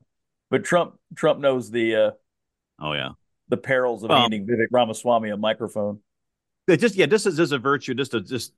[0.51, 2.11] but Trump Trump knows the uh,
[2.81, 3.11] oh yeah
[3.49, 6.01] the perils of well, handing Vivek Ramaswamy a microphone.
[6.69, 7.95] It just yeah, this is just a virtue.
[7.95, 8.53] Just a just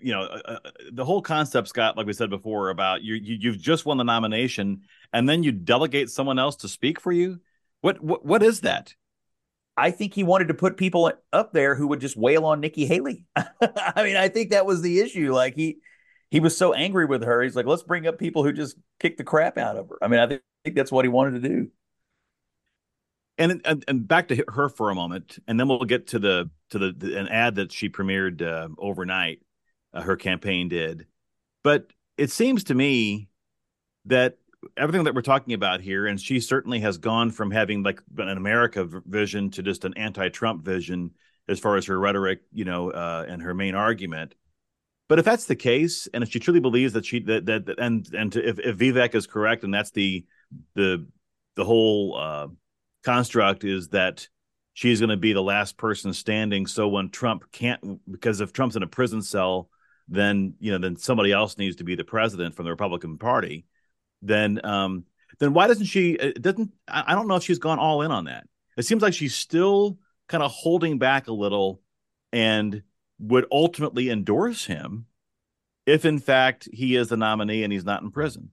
[0.00, 3.36] you know uh, uh, the whole concept, Scott, like we said before, about you, you
[3.40, 7.40] you've just won the nomination and then you delegate someone else to speak for you.
[7.80, 8.94] What what what is that?
[9.76, 12.86] I think he wanted to put people up there who would just wail on Nikki
[12.86, 13.24] Haley.
[13.34, 15.34] I mean, I think that was the issue.
[15.34, 15.78] Like he
[16.30, 17.42] he was so angry with her.
[17.42, 19.98] He's like, let's bring up people who just kick the crap out of her.
[20.02, 21.68] I mean, I think think that's what he wanted to do.
[23.36, 26.50] And, and and back to her for a moment, and then we'll get to the
[26.70, 29.40] to the, the an ad that she premiered uh, overnight.
[29.92, 31.06] Uh, her campaign did,
[31.62, 33.28] but it seems to me
[34.06, 34.38] that
[34.76, 38.28] everything that we're talking about here, and she certainly has gone from having like an
[38.28, 41.10] America vision to just an anti-Trump vision
[41.48, 44.34] as far as her rhetoric, you know, uh, and her main argument.
[45.08, 48.08] But if that's the case, and if she truly believes that she that that and
[48.14, 50.24] and to, if if Vivek is correct, and that's the
[50.74, 51.06] the
[51.56, 52.48] the whole uh,
[53.04, 54.28] construct is that
[54.72, 56.66] she's going to be the last person standing.
[56.66, 59.68] So when Trump can't, because if Trump's in a prison cell,
[60.08, 63.64] then you know then somebody else needs to be the president from the Republican Party.
[64.20, 65.04] Then um,
[65.38, 66.16] then why doesn't she?
[66.16, 68.46] Doesn't I don't know if she's gone all in on that.
[68.76, 71.80] It seems like she's still kind of holding back a little,
[72.32, 72.82] and
[73.18, 75.06] would ultimately endorse him
[75.86, 78.50] if in fact he is the nominee and he's not in prison.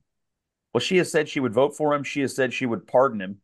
[0.73, 2.03] Well, she has said she would vote for him.
[2.03, 3.37] She has said she would pardon him.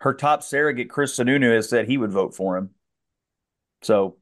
[0.00, 2.70] Her top surrogate, Chris Sununu, has said he would vote for him.
[3.82, 4.16] So,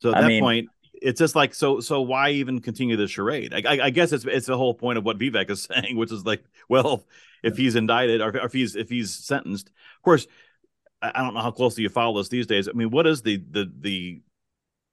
[0.00, 1.80] so at I that mean, point, it's just like so.
[1.80, 3.54] So why even continue the charade?
[3.54, 6.12] I, I, I, guess it's it's the whole point of what Vivek is saying, which
[6.12, 7.04] is like, well,
[7.42, 10.26] if he's indicted or, or if he's if he's sentenced, of course,
[11.02, 12.68] I don't know how closely you follow this these days.
[12.68, 14.22] I mean, what is the the the?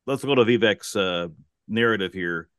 [0.08, 1.28] Let's go to Vivek's uh,
[1.67, 2.50] narrative here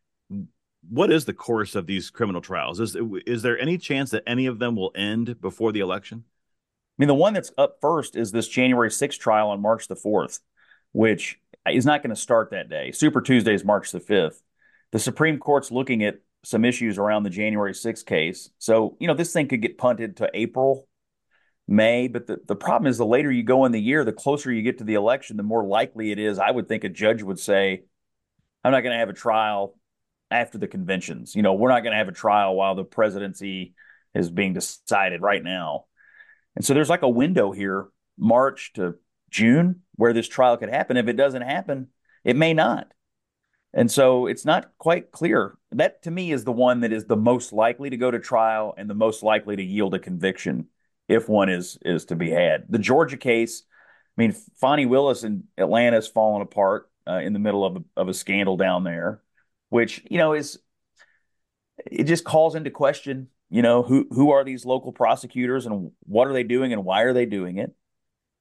[0.88, 2.80] what is the course of these criminal trials?
[2.80, 6.24] Is is there any chance that any of them will end before the election?
[6.26, 9.96] I mean, the one that's up first is this January 6th trial on March the
[9.96, 10.40] 4th,
[10.92, 11.38] which
[11.70, 12.92] is not going to start that day.
[12.92, 14.40] Super Tuesday is March the 5th.
[14.90, 18.50] The Supreme Court's looking at some issues around the January 6th case.
[18.58, 20.86] So, you know, this thing could get punted to April,
[21.66, 22.08] May.
[22.08, 24.62] But the, the problem is the later you go in the year, the closer you
[24.62, 26.38] get to the election, the more likely it is.
[26.38, 27.84] I would think a judge would say,
[28.64, 29.76] I'm not going to have a trial
[30.32, 31.36] after the conventions.
[31.36, 33.74] You know, we're not going to have a trial while the presidency
[34.14, 35.86] is being decided right now.
[36.56, 38.96] And so there's like a window here, March to
[39.30, 40.96] June, where this trial could happen.
[40.96, 41.88] If it doesn't happen,
[42.24, 42.92] it may not.
[43.74, 45.56] And so it's not quite clear.
[45.70, 48.74] That to me is the one that is the most likely to go to trial
[48.76, 50.66] and the most likely to yield a conviction
[51.08, 52.66] if one is is to be had.
[52.68, 53.62] The Georgia case,
[54.16, 57.82] I mean, Fani Willis in Atlanta has fallen apart uh, in the middle of a,
[57.96, 59.22] of a scandal down there,
[59.72, 60.58] which you know is
[61.90, 66.28] it just calls into question, you know, who who are these local prosecutors and what
[66.28, 67.74] are they doing and why are they doing it?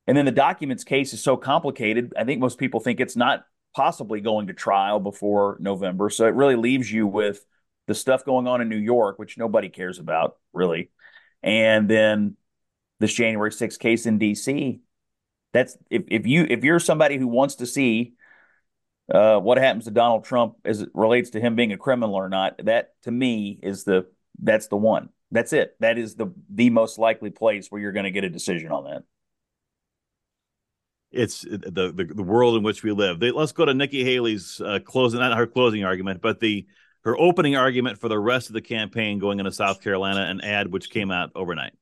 [0.08, 2.13] And then the documents case is so complicated.
[2.17, 6.10] I think most people think it's not possibly going to trial before November.
[6.10, 7.46] So it really leaves you with
[7.88, 10.91] the stuff going on in New York, which nobody cares about really.
[11.41, 12.36] And then
[13.00, 14.82] this January 6th case in DC.
[15.54, 18.15] That's if, if you if you're somebody who wants to see
[19.14, 22.30] uh, what happens to Donald Trump as it relates to him being a criminal or
[22.30, 24.08] not, that to me is the
[24.42, 25.10] that's the one.
[25.32, 25.76] That's it.
[25.80, 28.86] That is the the most likely place where you're going to get a decision on
[28.86, 29.04] that
[31.12, 33.20] it's the, the, the world in which we live.
[33.20, 36.66] They, let's go to Nikki Haley's uh, closing, not her closing argument, but the
[37.04, 40.72] her opening argument for the rest of the campaign going into South Carolina, an ad
[40.72, 41.74] which came out overnight.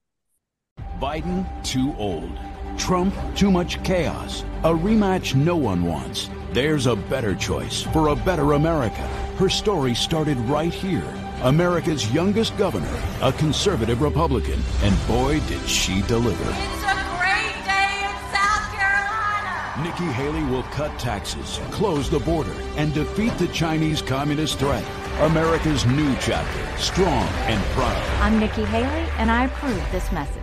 [1.00, 2.32] Biden too old,
[2.78, 6.30] Trump too much chaos, a rematch no one wants.
[6.52, 9.08] There's a better choice for a better America.
[9.38, 11.06] Her story started right here.
[11.44, 16.50] America's youngest governor, a conservative Republican, and boy, did she deliver.
[16.50, 19.84] It's a great day in South Carolina.
[19.84, 24.84] Nikki Haley will cut taxes, close the border, and defeat the Chinese communist threat.
[25.20, 28.22] America's new chapter, strong and proud.
[28.22, 30.42] I'm Nikki Haley, and I approve this message.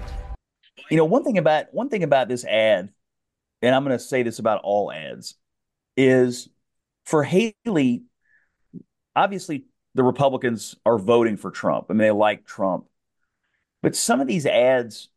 [0.89, 2.93] You know, one thing about one thing about this ad,
[3.61, 5.35] and I'm going to say this about all ads,
[5.97, 6.49] is
[7.05, 8.05] for Haley.
[9.15, 11.87] Obviously, the Republicans are voting for Trump.
[11.89, 12.87] I mean, they like Trump,
[13.83, 15.09] but some of these ads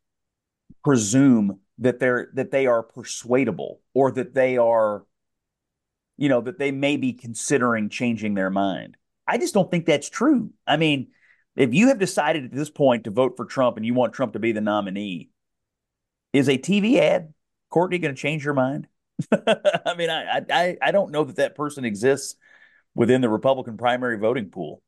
[0.84, 5.04] presume that they're that they are persuadable or that they are
[6.18, 10.10] you know that they may be considering changing their mind i just don't think that's
[10.10, 11.08] true i mean
[11.56, 14.34] if you have decided at this point to vote for trump and you want trump
[14.34, 15.30] to be the nominee
[16.34, 17.34] is a tv ad
[17.70, 18.88] courtney going to change your mind
[19.86, 22.36] i mean I, I i don't know that that person exists
[22.96, 24.82] within the republican primary voting pool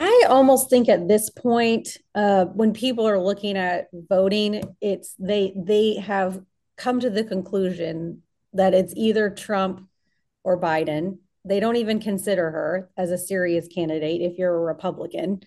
[0.00, 5.52] I almost think at this point, uh, when people are looking at voting, it's they
[5.56, 6.40] they have
[6.76, 9.88] come to the conclusion that it's either Trump
[10.44, 11.18] or Biden.
[11.44, 15.40] They don't even consider her as a serious candidate if you're a Republican.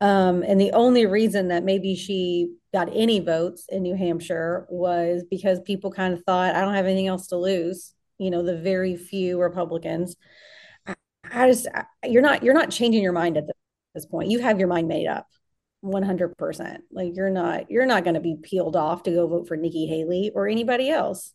[0.00, 5.24] Um, and the only reason that maybe she got any votes in New Hampshire was
[5.28, 7.94] because people kind of thought, I don't have anything else to lose.
[8.18, 10.16] You know, the very few Republicans.
[10.86, 10.94] I,
[11.30, 13.54] I just, I, you're not, you're not changing your mind at the
[13.94, 14.30] this point.
[14.30, 15.26] You have your mind made up
[15.84, 16.78] 100%.
[16.92, 19.86] Like you're not you're not going to be peeled off to go vote for Nikki
[19.86, 21.32] Haley or anybody else.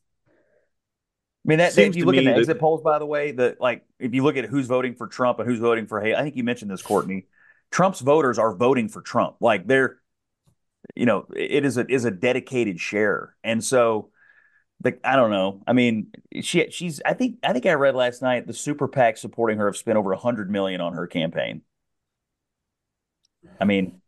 [1.46, 3.62] I mean, that if you look at the that, exit polls, by the way, that
[3.62, 6.24] like if you look at who's voting for Trump and who's voting for Haley, I
[6.24, 7.28] think you mentioned this, Courtney.
[7.72, 9.36] Trump's voters are voting for Trump.
[9.42, 10.00] Like they're,
[10.96, 14.10] you know, it is a is a dedicated share, and so,
[14.84, 15.62] like I don't know.
[15.68, 19.18] I mean, she she's I think I think I read last night the super PAC
[19.18, 21.62] supporting her have spent over a hundred million on her campaign.
[23.60, 24.02] I mean,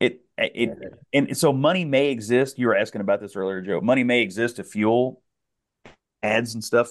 [0.00, 0.70] it it
[1.12, 2.58] and so money may exist.
[2.58, 3.80] You were asking about this earlier, Joe.
[3.80, 5.22] Money may exist to fuel
[6.22, 6.90] ads and stuff.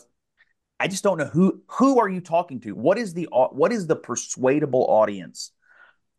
[0.80, 2.72] I just don't know who who are you talking to?
[2.76, 5.52] What is the what is the persuadable audience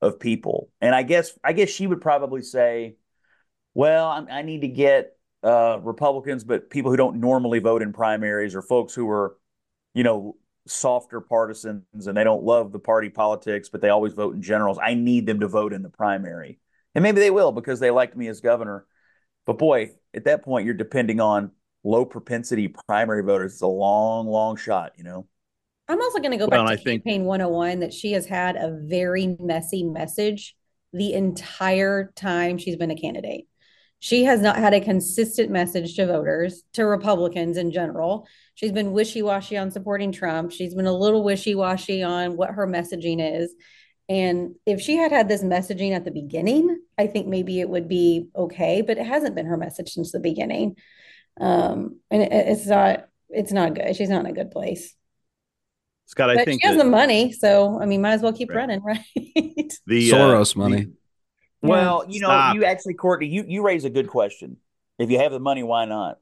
[0.00, 0.70] of people?
[0.80, 2.96] And I guess I guess she would probably say,
[3.74, 7.92] well, I, I need to get uh, Republicans, but people who don't normally vote in
[7.92, 9.36] primaries or folks who are,
[9.92, 10.36] you know,
[10.66, 14.78] softer partisans and they don't love the party politics, but they always vote in generals.
[14.82, 16.58] I need them to vote in the primary.
[16.94, 18.86] And maybe they will because they liked me as governor.
[19.46, 21.50] But boy, at that point, you're depending on
[21.82, 23.52] low propensity primary voters.
[23.52, 25.26] It's a long, long shot, you know.
[25.86, 27.26] I'm also going to go well, back to I campaign think...
[27.26, 30.56] 101 that she has had a very messy message
[30.94, 33.46] the entire time she's been a candidate.
[34.04, 38.28] She has not had a consistent message to voters, to Republicans in general.
[38.54, 40.52] She's been wishy washy on supporting Trump.
[40.52, 43.54] She's been a little wishy washy on what her messaging is.
[44.10, 47.88] And if she had had this messaging at the beginning, I think maybe it would
[47.88, 50.76] be okay, but it hasn't been her message since the beginning.
[51.40, 53.96] Um, and it, it's not, it's not good.
[53.96, 54.94] She's not in a good place.
[56.04, 58.34] Scott, I but think she has that- the money, so I mean, might as well
[58.34, 58.56] keep Right.
[58.68, 58.98] running, right?
[59.86, 60.84] the uh, Soros money.
[60.84, 60.92] the-
[61.68, 62.54] Well, you know, Stop.
[62.56, 64.58] you actually, Courtney, you you raise a good question.
[64.98, 66.18] If you have the money, why not?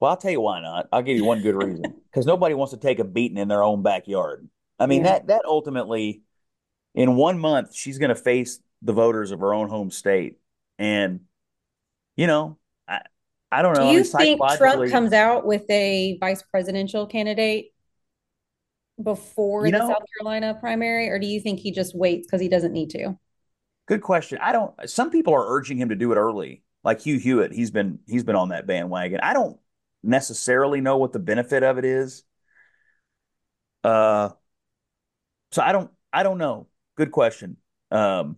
[0.00, 0.88] Well, I'll tell you why not.
[0.92, 1.94] I'll give you one good reason.
[2.10, 4.48] Because nobody wants to take a beating in their own backyard.
[4.78, 5.12] I mean, Yeah.
[5.14, 6.22] that that ultimately,
[6.94, 10.38] in one month, she's going to face the voters of her own home state,
[10.78, 11.20] and
[12.16, 13.00] you know, I
[13.50, 13.80] I don't know.
[13.80, 17.72] Do I you mean, think Trump comes out with a vice presidential candidate
[19.02, 22.48] before You the South Carolina primary, or do you think he just waits because he
[22.48, 23.18] doesn't need to?
[23.86, 24.38] Good question.
[24.40, 24.74] I don't.
[24.88, 27.52] Some people are urging him to do it early, like Hugh Hewitt.
[27.52, 29.20] He's been he's been on that bandwagon.
[29.22, 29.58] I don't
[30.02, 32.24] necessarily know what the benefit of it is.
[33.82, 34.30] Uh,
[35.52, 36.68] so I don't I don't know.
[36.96, 37.58] Good question.
[37.90, 38.36] Um,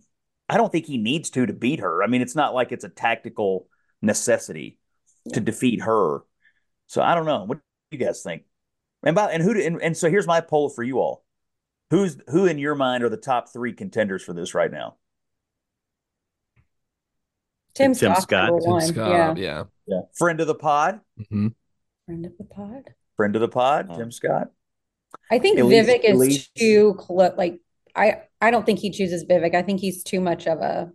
[0.49, 2.03] I don't think he needs to to beat her.
[2.03, 3.67] I mean, it's not like it's a tactical
[4.01, 4.79] necessity
[5.33, 6.21] to defeat her.
[6.87, 7.43] So I don't know.
[7.45, 8.43] What do you guys think?
[9.03, 11.23] And by and who do, and, and so here's my poll for you all.
[11.89, 14.97] Who's who in your mind are the top three contenders for this right now?
[17.77, 18.51] Tim, Tim Scott's Scott.
[18.63, 18.81] Tim.
[18.81, 19.33] Scott, yeah.
[19.37, 19.63] yeah.
[19.87, 20.01] Yeah.
[20.17, 20.99] Friend of the pod.
[21.31, 21.53] Mhm.
[22.05, 22.83] Friend of the pod.
[23.15, 23.97] Friend of the pod, Oh.
[23.97, 24.49] Tim Scott.
[25.31, 27.59] I think Elise- Vivek is Elise- too clo- like
[27.95, 29.55] I I don't think he chooses Vivek.
[29.55, 30.91] I think he's too much of a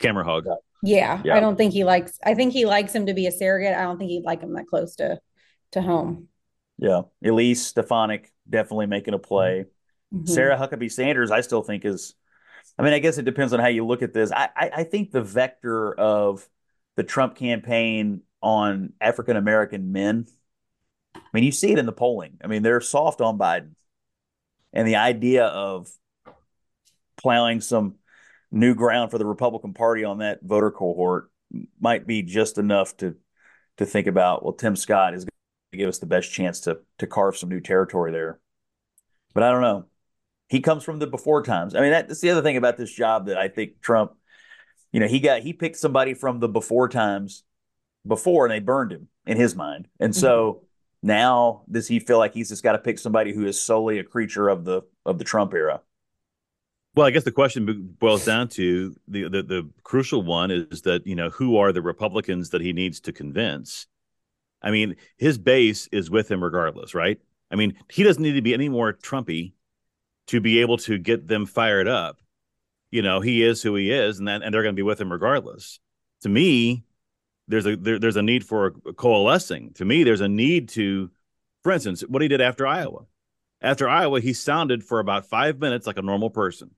[0.00, 0.46] camera hog.
[0.82, 1.36] yeah, Yeah.
[1.36, 3.74] I don't think he likes I think he likes him to be a surrogate.
[3.76, 5.20] I don't think he'd like him that close to
[5.72, 6.28] to home.
[6.78, 7.02] Yeah.
[7.24, 9.66] Elise Stefanik definitely making a play.
[10.12, 10.28] Mhm.
[10.28, 12.14] Sarah Huckabee Sanders, I still think is
[12.78, 14.32] I mean, I guess it depends on how you look at this.
[14.32, 16.48] I, I, I think the vector of
[16.96, 20.26] the Trump campaign on African American men,
[21.16, 22.38] I mean, you see it in the polling.
[22.42, 23.70] I mean, they're soft on Biden.
[24.72, 25.88] And the idea of
[27.16, 27.94] plowing some
[28.50, 31.30] new ground for the Republican Party on that voter cohort
[31.80, 33.16] might be just enough to
[33.76, 35.30] to think about, well, Tim Scott is going
[35.72, 38.40] to give us the best chance to to carve some new territory there.
[39.32, 39.86] But I don't know.
[40.54, 41.74] He comes from the before times.
[41.74, 44.12] I mean, that's the other thing about this job that I think Trump,
[44.92, 47.42] you know, he got he picked somebody from the before times
[48.06, 49.88] before and they burned him in his mind.
[49.98, 51.08] And so mm-hmm.
[51.08, 54.04] now does he feel like he's just got to pick somebody who is solely a
[54.04, 55.80] creature of the of the Trump era?
[56.94, 61.04] Well, I guess the question boils down to the, the the crucial one is that
[61.04, 63.88] you know who are the Republicans that he needs to convince.
[64.62, 67.18] I mean, his base is with him regardless, right?
[67.50, 69.54] I mean, he doesn't need to be any more Trumpy
[70.28, 72.20] to be able to get them fired up.
[72.90, 75.00] You know, he is who he is, and that, and they're going to be with
[75.00, 75.80] him regardless.
[76.22, 76.84] To me,
[77.48, 79.72] there's a there, there's a need for coalescing.
[79.74, 81.10] To me, there's a need to,
[81.62, 83.06] for instance, what he did after Iowa.
[83.60, 86.70] After Iowa, he sounded for about five minutes like a normal person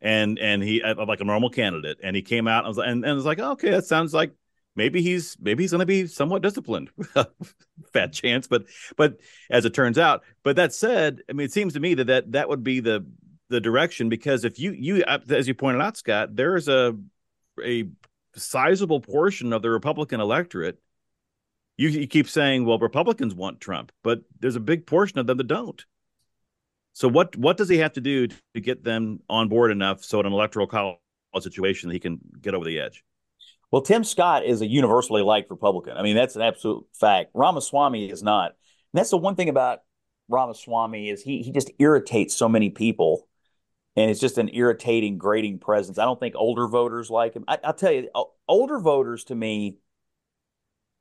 [0.00, 3.04] and and he uh, like a normal candidate and he came out and was, and,
[3.04, 4.32] and was like okay that sounds like
[4.78, 6.88] maybe he's maybe he's going to be somewhat disciplined
[7.92, 8.64] fat chance but
[8.96, 9.18] but
[9.50, 12.32] as it turns out but that said i mean it seems to me that that,
[12.32, 13.04] that would be the
[13.50, 16.96] the direction because if you you uh, as you pointed out scott there is a
[17.62, 17.88] a
[18.36, 20.78] sizable portion of the republican electorate
[21.76, 25.38] you, you keep saying well republicans want trump but there's a big portion of them
[25.38, 25.84] that don't
[26.92, 30.20] so what what does he have to do to get them on board enough so
[30.20, 30.98] in an electoral college
[31.40, 33.04] situation he can get over the edge?
[33.70, 35.96] Well, Tim Scott is a universally liked Republican.
[35.96, 37.30] I mean, that's an absolute fact.
[37.34, 38.52] Ramaswamy is not.
[38.92, 39.80] And that's the one thing about
[40.28, 43.28] Ramaswamy is he he just irritates so many people,
[43.96, 45.98] and it's just an irritating, grating presence.
[45.98, 47.44] I don't think older voters like him.
[47.46, 48.08] I, I'll tell you,
[48.46, 49.78] older voters to me,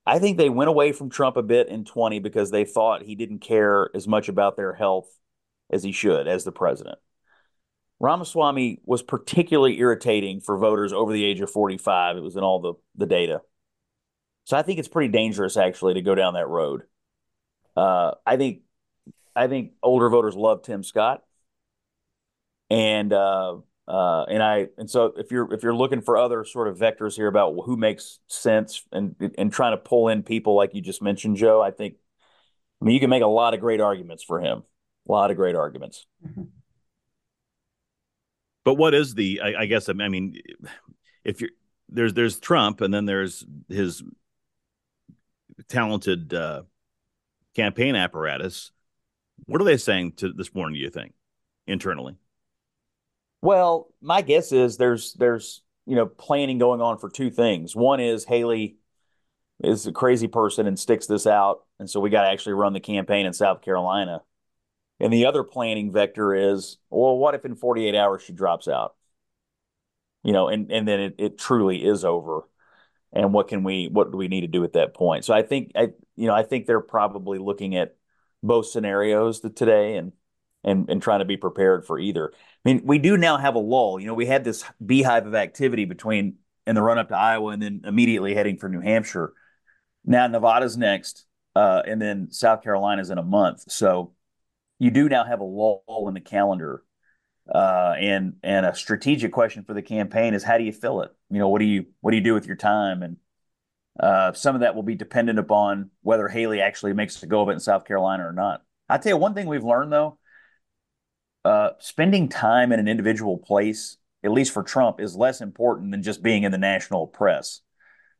[0.05, 3.15] I think they went away from Trump a bit in twenty because they thought he
[3.15, 5.07] didn't care as much about their health
[5.69, 6.99] as he should as the president.
[7.99, 12.17] Ramaswamy was particularly irritating for voters over the age of 45.
[12.17, 13.41] It was in all the, the data.
[14.45, 16.83] So I think it's pretty dangerous actually to go down that road.
[17.75, 18.61] Uh, I think
[19.35, 21.23] I think older voters love Tim Scott.
[22.69, 26.67] And uh, uh, and I and so if you're if you're looking for other sort
[26.67, 30.73] of vectors here about who makes sense and and trying to pull in people like
[30.73, 31.95] you just mentioned, Joe, I think
[32.81, 34.63] I mean you can make a lot of great arguments for him.
[35.07, 36.05] A lot of great arguments.
[38.67, 39.39] But what is the?
[39.39, 40.41] I, I guess I mean,
[41.23, 41.51] if you're
[41.87, 44.03] there's there's Trump and then there's his
[45.69, 46.63] talented uh,
[47.55, 48.71] campaign apparatus.
[49.45, 50.73] What are they saying to this morning?
[50.73, 51.13] Do you think
[51.65, 52.17] internally?
[53.41, 57.73] Well, my guess is there's there's you know, planning going on for two things.
[57.73, 58.75] One is Haley
[59.63, 62.73] is a crazy person and sticks this out, and so we got to actually run
[62.73, 64.23] the campaign in South Carolina.
[64.99, 68.95] And the other planning vector is, well, what if in 48 hours she drops out?
[70.23, 72.41] You know, and and then it, it truly is over.
[73.13, 75.23] And what can we what do we need to do at that point?
[75.23, 77.95] So I think I you know, I think they're probably looking at
[78.43, 80.11] both scenarios today and
[80.63, 82.31] and and trying to be prepared for either.
[82.33, 83.99] I mean, we do now have a lull.
[83.99, 87.51] You know, we had this beehive of activity between in the run up to Iowa
[87.51, 89.33] and then immediately heading for New Hampshire.
[90.03, 91.25] Now Nevada's next,
[91.55, 93.71] uh, and then South Carolina's in a month.
[93.71, 94.13] So
[94.79, 96.83] you do now have a lull in the calendar.
[97.53, 101.11] Uh, and and a strategic question for the campaign is how do you fill it?
[101.29, 103.03] You know, what do you what do you do with your time?
[103.03, 103.17] And
[103.97, 107.49] uh, some of that will be dependent upon whether Haley actually makes a go of
[107.49, 108.63] it in South Carolina or not.
[108.89, 110.19] I tell you one thing we've learned though,
[111.45, 116.03] uh, spending time in an individual place, at least for Trump, is less important than
[116.03, 117.61] just being in the national press,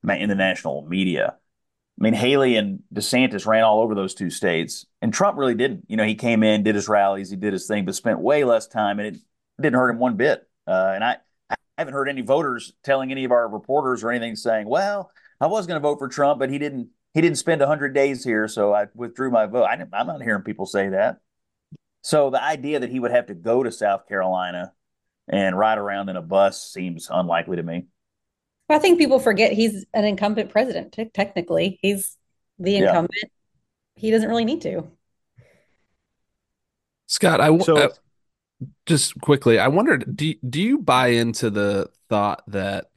[0.08, 1.36] in the national media.
[2.00, 5.86] I mean, Haley and DeSantis ran all over those two states, and Trump really didn't.
[5.88, 8.44] You know, he came in, did his rallies, he did his thing, but spent way
[8.44, 9.22] less time, and it
[9.60, 10.48] didn't hurt him one bit.
[10.68, 11.18] Uh, and I,
[11.50, 15.48] I haven't heard any voters telling any of our reporters or anything saying, "Well, I
[15.48, 16.90] was going to vote for Trump, but he didn't.
[17.14, 20.44] He didn't spend 100 days here, so I withdrew my vote." I, I'm not hearing
[20.44, 21.18] people say that.
[22.04, 24.72] So the idea that he would have to go to South Carolina
[25.28, 27.88] and ride around in a bus seems unlikely to me.
[28.70, 30.94] I think people forget he's an incumbent president.
[30.94, 32.18] T- technically, he's
[32.60, 33.14] the incumbent.
[33.24, 33.30] Yeah.
[33.96, 34.84] He doesn't really need to.
[37.08, 37.90] Scott, I, so, I
[38.86, 42.90] just quickly, I wondered do do you buy into the thought that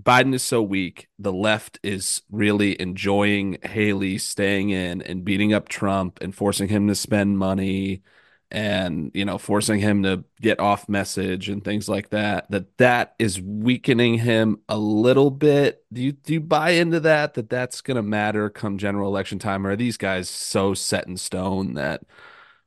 [0.00, 5.68] Biden is so weak, the left is really enjoying Haley staying in and beating up
[5.68, 8.02] Trump and forcing him to spend money
[8.50, 13.14] and you know forcing him to get off message and things like that that that
[13.18, 15.84] is weakening him a little bit.
[15.92, 19.38] Do you do you buy into that that that's going to matter come general election
[19.38, 19.66] time?
[19.66, 22.02] Or are these guys so set in stone that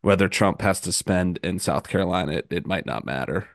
[0.01, 3.47] whether Trump has to spend in South Carolina it, it might not matter?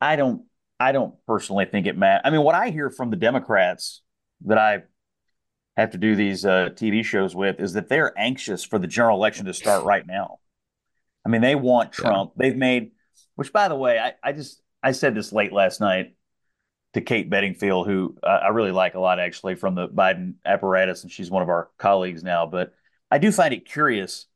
[0.00, 0.44] I don't
[0.80, 4.02] I don't personally think it matters I mean what I hear from the Democrats
[4.44, 4.82] that I
[5.76, 9.16] have to do these uh, TV shows with is that they're anxious for the general
[9.16, 10.38] election to start right now
[11.26, 12.32] I mean, they want Trump.
[12.36, 12.42] Yeah.
[12.48, 12.92] They've made,
[13.34, 16.14] which by the way, I, I just I said this late last night
[16.94, 21.02] to Kate Bedingfield, who uh, I really like a lot actually from the Biden apparatus,
[21.02, 22.46] and she's one of our colleagues now.
[22.46, 22.72] But
[23.10, 24.26] I do find it curious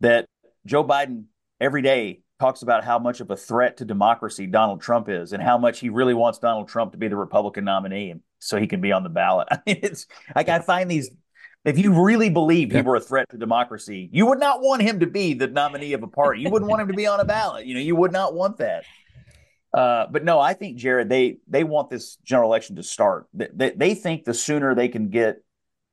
[0.00, 0.26] that
[0.66, 1.26] Joe Biden
[1.60, 5.40] every day talks about how much of a threat to democracy Donald Trump is, and
[5.40, 8.80] how much he really wants Donald Trump to be the Republican nominee, so he can
[8.80, 9.46] be on the ballot.
[9.52, 11.08] I mean, it's like I find these
[11.64, 15.00] if you really believed he were a threat to democracy, you would not want him
[15.00, 16.40] to be the nominee of a party.
[16.40, 17.66] You wouldn't want him to be on a ballot.
[17.66, 18.84] You know, you would not want that.
[19.72, 23.26] Uh, but no, I think Jared, they they want this general election to start.
[23.32, 25.42] They, they think the sooner they can get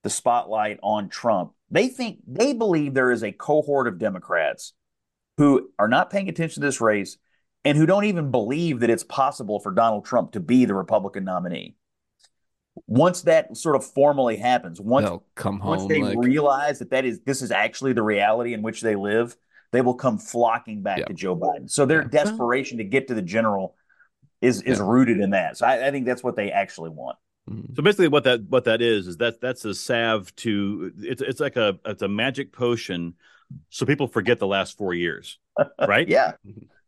[0.04, 4.74] the spotlight on Trump, they think they believe there is a cohort of Democrats
[5.38, 7.18] who are not paying attention to this race
[7.64, 11.24] and who don't even believe that it's possible for Donald Trump to be the Republican
[11.24, 11.76] nominee
[12.88, 16.18] once that sort of formally happens, once They'll come home, once they like...
[16.20, 19.36] realize that that is this is actually the reality in which they live,
[19.72, 21.70] they will come flocking back to Joe Biden.
[21.70, 22.24] So their yeah.
[22.24, 23.76] desperation to get to the general
[24.42, 24.86] is is yeah.
[24.88, 25.58] rooted in that.
[25.58, 27.18] So I, I, think that's what they actually want.
[27.50, 27.74] Mm-hmm.
[27.76, 31.40] So basically, what that what that is is that that's a salve to it's it's
[31.40, 33.16] like a it's a magic potion,
[33.70, 35.40] so people forget the last four years,
[35.88, 36.08] right?
[36.08, 36.34] yeah.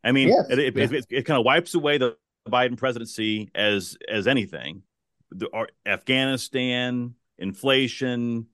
[0.04, 0.48] I mean, yes.
[0.50, 0.98] it, it, yeah.
[0.98, 2.18] it, it kind of wipes away the
[2.48, 4.84] Biden presidency as as anything
[5.32, 5.50] the
[5.86, 8.48] Afghanistan, inflation,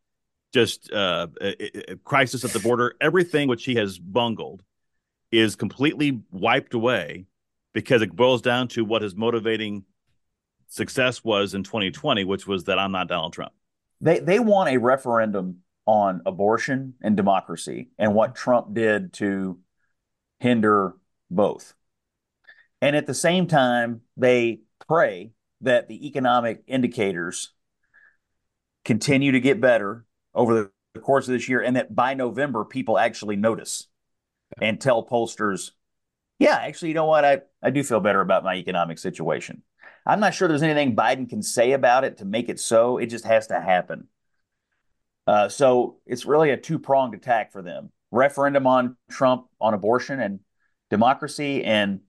[0.54, 4.64] just uh, a, a crisis at the border, everything which he has bungled
[5.32, 7.26] is completely wiped away
[7.74, 9.84] because it boils down to what his motivating
[10.68, 13.54] success was in 2020, which was that I'm not Donald Trump.
[14.00, 19.60] They they want a referendum on abortion and democracy and what Trump did to
[20.40, 20.96] hinder
[21.32, 21.74] both.
[22.82, 25.32] And at the same time, they pray
[25.62, 27.54] that the economic indicators
[28.86, 32.98] continue to get better over the course of this year and that by November people
[32.98, 33.88] actually notice
[34.62, 35.72] and tell pollsters,
[36.40, 37.26] yeah, actually, you know what?
[37.26, 39.64] I, I do feel better about my economic situation.
[40.06, 42.98] I'm not sure there's anything Biden can say about it to make it so.
[42.98, 44.08] It just has to happen.
[45.26, 50.20] Uh, so it's really a two pronged attack for them referendum on Trump on abortion
[50.20, 50.40] and
[50.90, 52.00] democracy, and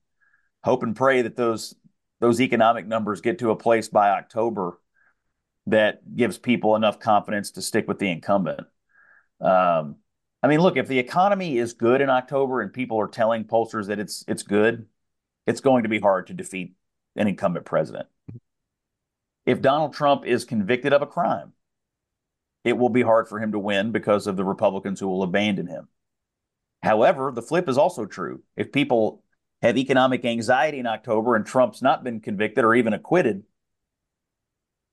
[0.63, 1.75] hope and pray that those
[2.21, 4.81] those economic numbers get to a place by October
[5.67, 8.61] that gives people enough confidence to stick with the incumbent.
[9.41, 9.97] Um,
[10.43, 13.87] I mean, look, if the economy is good in October and people are telling pollsters
[13.87, 14.87] that it's it's good,
[15.47, 16.75] it's going to be hard to defeat
[17.17, 18.09] an incumbent president.
[19.47, 21.53] If Donald Trump is convicted of a crime,
[22.65, 25.67] it will be hard for him to win because of the Republicans who will abandon
[25.67, 25.89] him.
[26.83, 28.43] However, the flip is also true.
[28.57, 29.23] If people
[29.63, 33.43] have economic anxiety in October and Trump's not been convicted or even acquitted,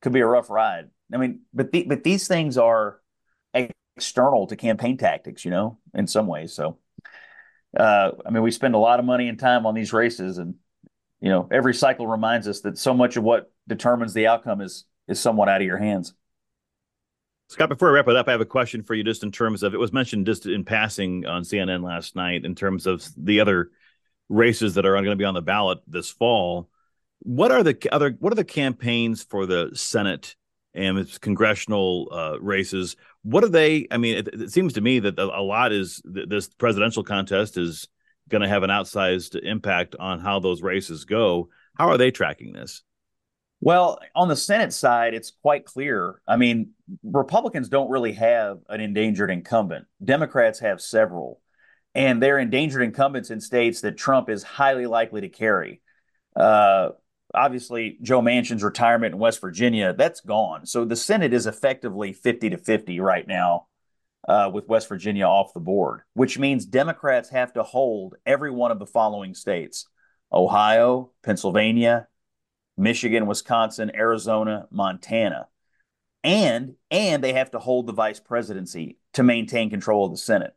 [0.02, 0.90] could be a rough ride.
[1.14, 3.00] I mean, but the, but these things are
[3.54, 6.54] external to campaign tactics, you know, in some ways.
[6.54, 6.80] So,
[7.78, 10.56] uh, I mean, we spend a lot of money and time on these races, and
[11.22, 14.86] you know, every cycle reminds us that so much of what determines the outcome is
[15.08, 16.14] is somewhat out of your hands.
[17.48, 19.62] Scott, before I wrap it up, I have a question for you just in terms
[19.62, 23.40] of it was mentioned just in passing on CNN last night in terms of the
[23.40, 23.70] other
[24.30, 26.70] races that are going to be on the ballot this fall.
[27.20, 30.36] What are the other what are the campaigns for the Senate
[30.74, 32.96] and its congressional uh, races?
[33.24, 33.88] What are they?
[33.90, 37.88] I mean, it, it seems to me that a lot is this presidential contest is
[38.30, 41.50] going to have an outsized impact on how those races go.
[41.76, 42.84] How are they tracking this?
[43.62, 46.22] Well, on the Senate side, it's quite clear.
[46.28, 46.72] I mean,
[47.04, 49.86] Republicans don't really have an endangered incumbent.
[50.04, 51.42] Democrats have several,
[51.96, 55.82] and they're endangered incumbents in states that Trump is highly likely to carry.
[56.36, 56.90] Uh,
[57.34, 60.66] obviously, Joe Manchin's retirement in West Virginia, that's gone.
[60.66, 63.68] So the Senate is effectively 50 to 50 right now
[64.28, 68.72] uh, with West Virginia off the board, which means Democrats have to hold every one
[68.72, 69.88] of the following states
[70.34, 72.08] Ohio, Pennsylvania,
[72.78, 75.48] Michigan, Wisconsin, Arizona, Montana.
[76.26, 80.56] And and they have to hold the vice presidency to maintain control of the Senate.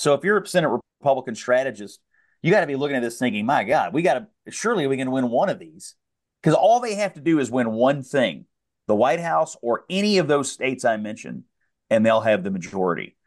[0.00, 0.70] So if you're a Senate
[1.00, 2.00] Republican strategist,
[2.40, 4.96] you got to be looking at this thinking, my God, we got to surely we
[4.96, 5.94] can win one of these.
[6.42, 8.46] Because all they have to do is win one thing,
[8.86, 11.44] the White House or any of those states I mentioned,
[11.90, 13.18] and they'll have the majority.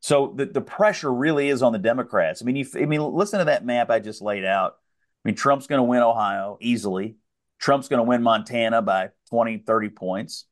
[0.00, 2.40] So the, the pressure really is on the Democrats.
[2.40, 4.76] I mean, you I mean, listen to that map I just laid out.
[5.22, 7.16] I mean, Trump's going to win Ohio easily.
[7.60, 10.46] Trump's going to win Montana by 20, 30 points.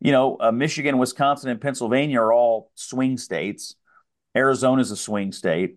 [0.00, 3.76] You know, uh, Michigan, Wisconsin, and Pennsylvania are all swing states.
[4.36, 5.76] Arizona's a swing state.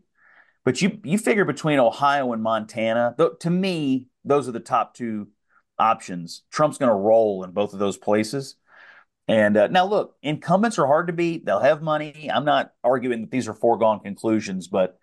[0.63, 4.95] But you you figure between Ohio and Montana, th- to me, those are the top
[4.95, 5.27] two
[5.77, 6.43] options.
[6.51, 8.55] Trump's going to roll in both of those places.
[9.27, 11.45] And uh, now, look, incumbents are hard to beat.
[11.45, 12.29] They'll have money.
[12.33, 14.97] I'm not arguing that these are foregone conclusions, but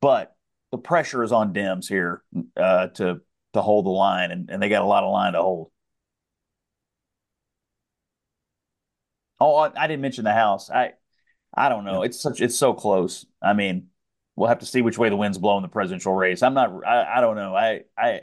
[0.00, 0.36] but
[0.70, 2.22] the pressure is on Dems here
[2.56, 3.20] uh, to
[3.54, 5.70] to hold the line, and, and they got a lot of line to hold.
[9.40, 10.70] Oh, I, I didn't mention the House.
[10.70, 10.94] I
[11.54, 12.02] I don't know.
[12.02, 13.26] It's such it's so close.
[13.42, 13.88] I mean,
[14.36, 16.42] we'll have to see which way the wind's blowing the presidential race.
[16.42, 16.84] I'm not.
[16.86, 17.54] I, I don't know.
[17.54, 18.22] I I I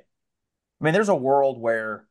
[0.80, 2.08] mean, there's a world where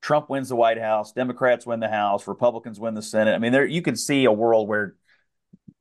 [0.00, 3.34] Trump wins the White House, Democrats win the House, Republicans win the Senate.
[3.34, 4.96] I mean, there you can see a world where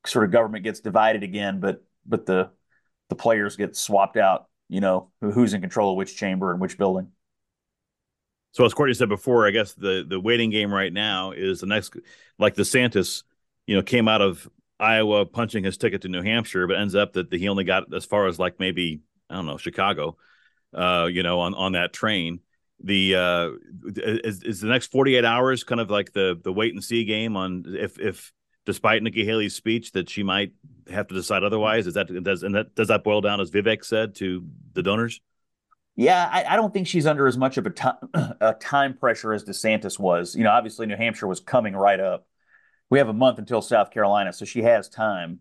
[0.05, 2.49] sort of government gets divided again, but but the
[3.09, 6.77] the players get swapped out you know, who's in control of which chamber and which
[6.77, 7.09] building.
[8.53, 11.67] So as Courtney said before, I guess the the waiting game right now is the
[11.67, 11.93] next,
[12.39, 13.23] like DeSantis,
[13.67, 14.49] you know, came out of
[14.81, 18.03] Iowa punching his ticket to New Hampshire, but ends up that he only got as
[18.03, 20.17] far as like maybe I don't know Chicago,
[20.73, 22.39] uh, you know, on on that train.
[22.83, 23.49] The uh,
[23.95, 27.05] is, is the next forty eight hours kind of like the the wait and see
[27.05, 28.33] game on if if
[28.65, 30.53] despite Nikki Haley's speech that she might
[30.89, 31.85] have to decide otherwise?
[31.85, 35.21] Is that does and that does that boil down, as Vivek said, to the donors?
[35.95, 37.97] Yeah, I, I don't think she's under as much of a, time,
[38.41, 40.35] a time pressure as DeSantis was.
[40.35, 42.25] You know, obviously New Hampshire was coming right up.
[42.91, 45.39] We have a month until South Carolina, so she has time.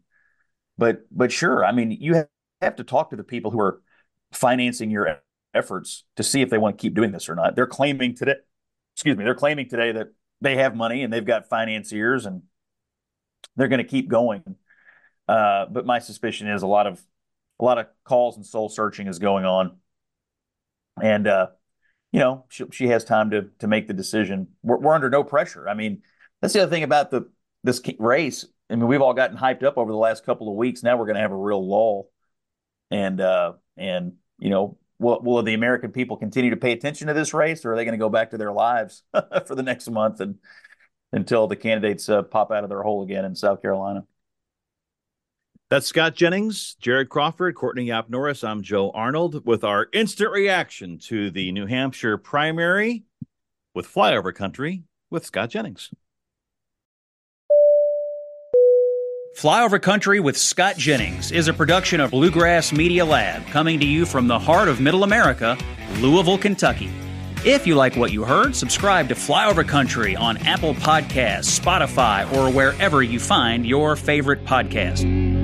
[0.78, 2.24] But but sure, I mean, you
[2.62, 3.82] have to talk to the people who are
[4.32, 5.20] financing your
[5.52, 7.56] efforts to see if they want to keep doing this or not.
[7.56, 8.36] They're claiming today,
[8.94, 12.42] excuse me, they're claiming today that they have money and they've got financiers and
[13.56, 14.42] they're going to keep going.
[15.28, 17.00] Uh, but my suspicion is a lot of
[17.58, 19.76] a lot of calls and soul searching is going on,
[21.02, 21.48] and uh,
[22.12, 24.48] you know she, she has time to to make the decision.
[24.62, 25.68] We're, we're under no pressure.
[25.68, 26.02] I mean,
[26.40, 27.28] that's the other thing about the
[27.64, 28.46] this race.
[28.70, 30.82] I mean, we've all gotten hyped up over the last couple of weeks.
[30.82, 32.10] Now we're going to have a real lull,
[32.90, 37.14] and uh, and you know, will, will the American people continue to pay attention to
[37.14, 39.02] this race, or are they going to go back to their lives
[39.46, 40.36] for the next month and
[41.12, 44.04] until the candidates uh, pop out of their hole again in South Carolina?
[45.70, 48.42] That's Scott Jennings, Jared Crawford, Courtney Yap Norris.
[48.42, 53.04] I'm Joe Arnold with our instant reaction to the New Hampshire primary
[53.72, 55.90] with Flyover Country with Scott Jennings.
[59.40, 64.04] Flyover Country with Scott Jennings is a production of Bluegrass Media Lab coming to you
[64.04, 65.56] from the heart of Middle America,
[66.00, 66.90] Louisville, Kentucky.
[67.42, 72.52] If you like what you heard, subscribe to Flyover Country on Apple Podcasts, Spotify, or
[72.52, 75.39] wherever you find your favorite podcast.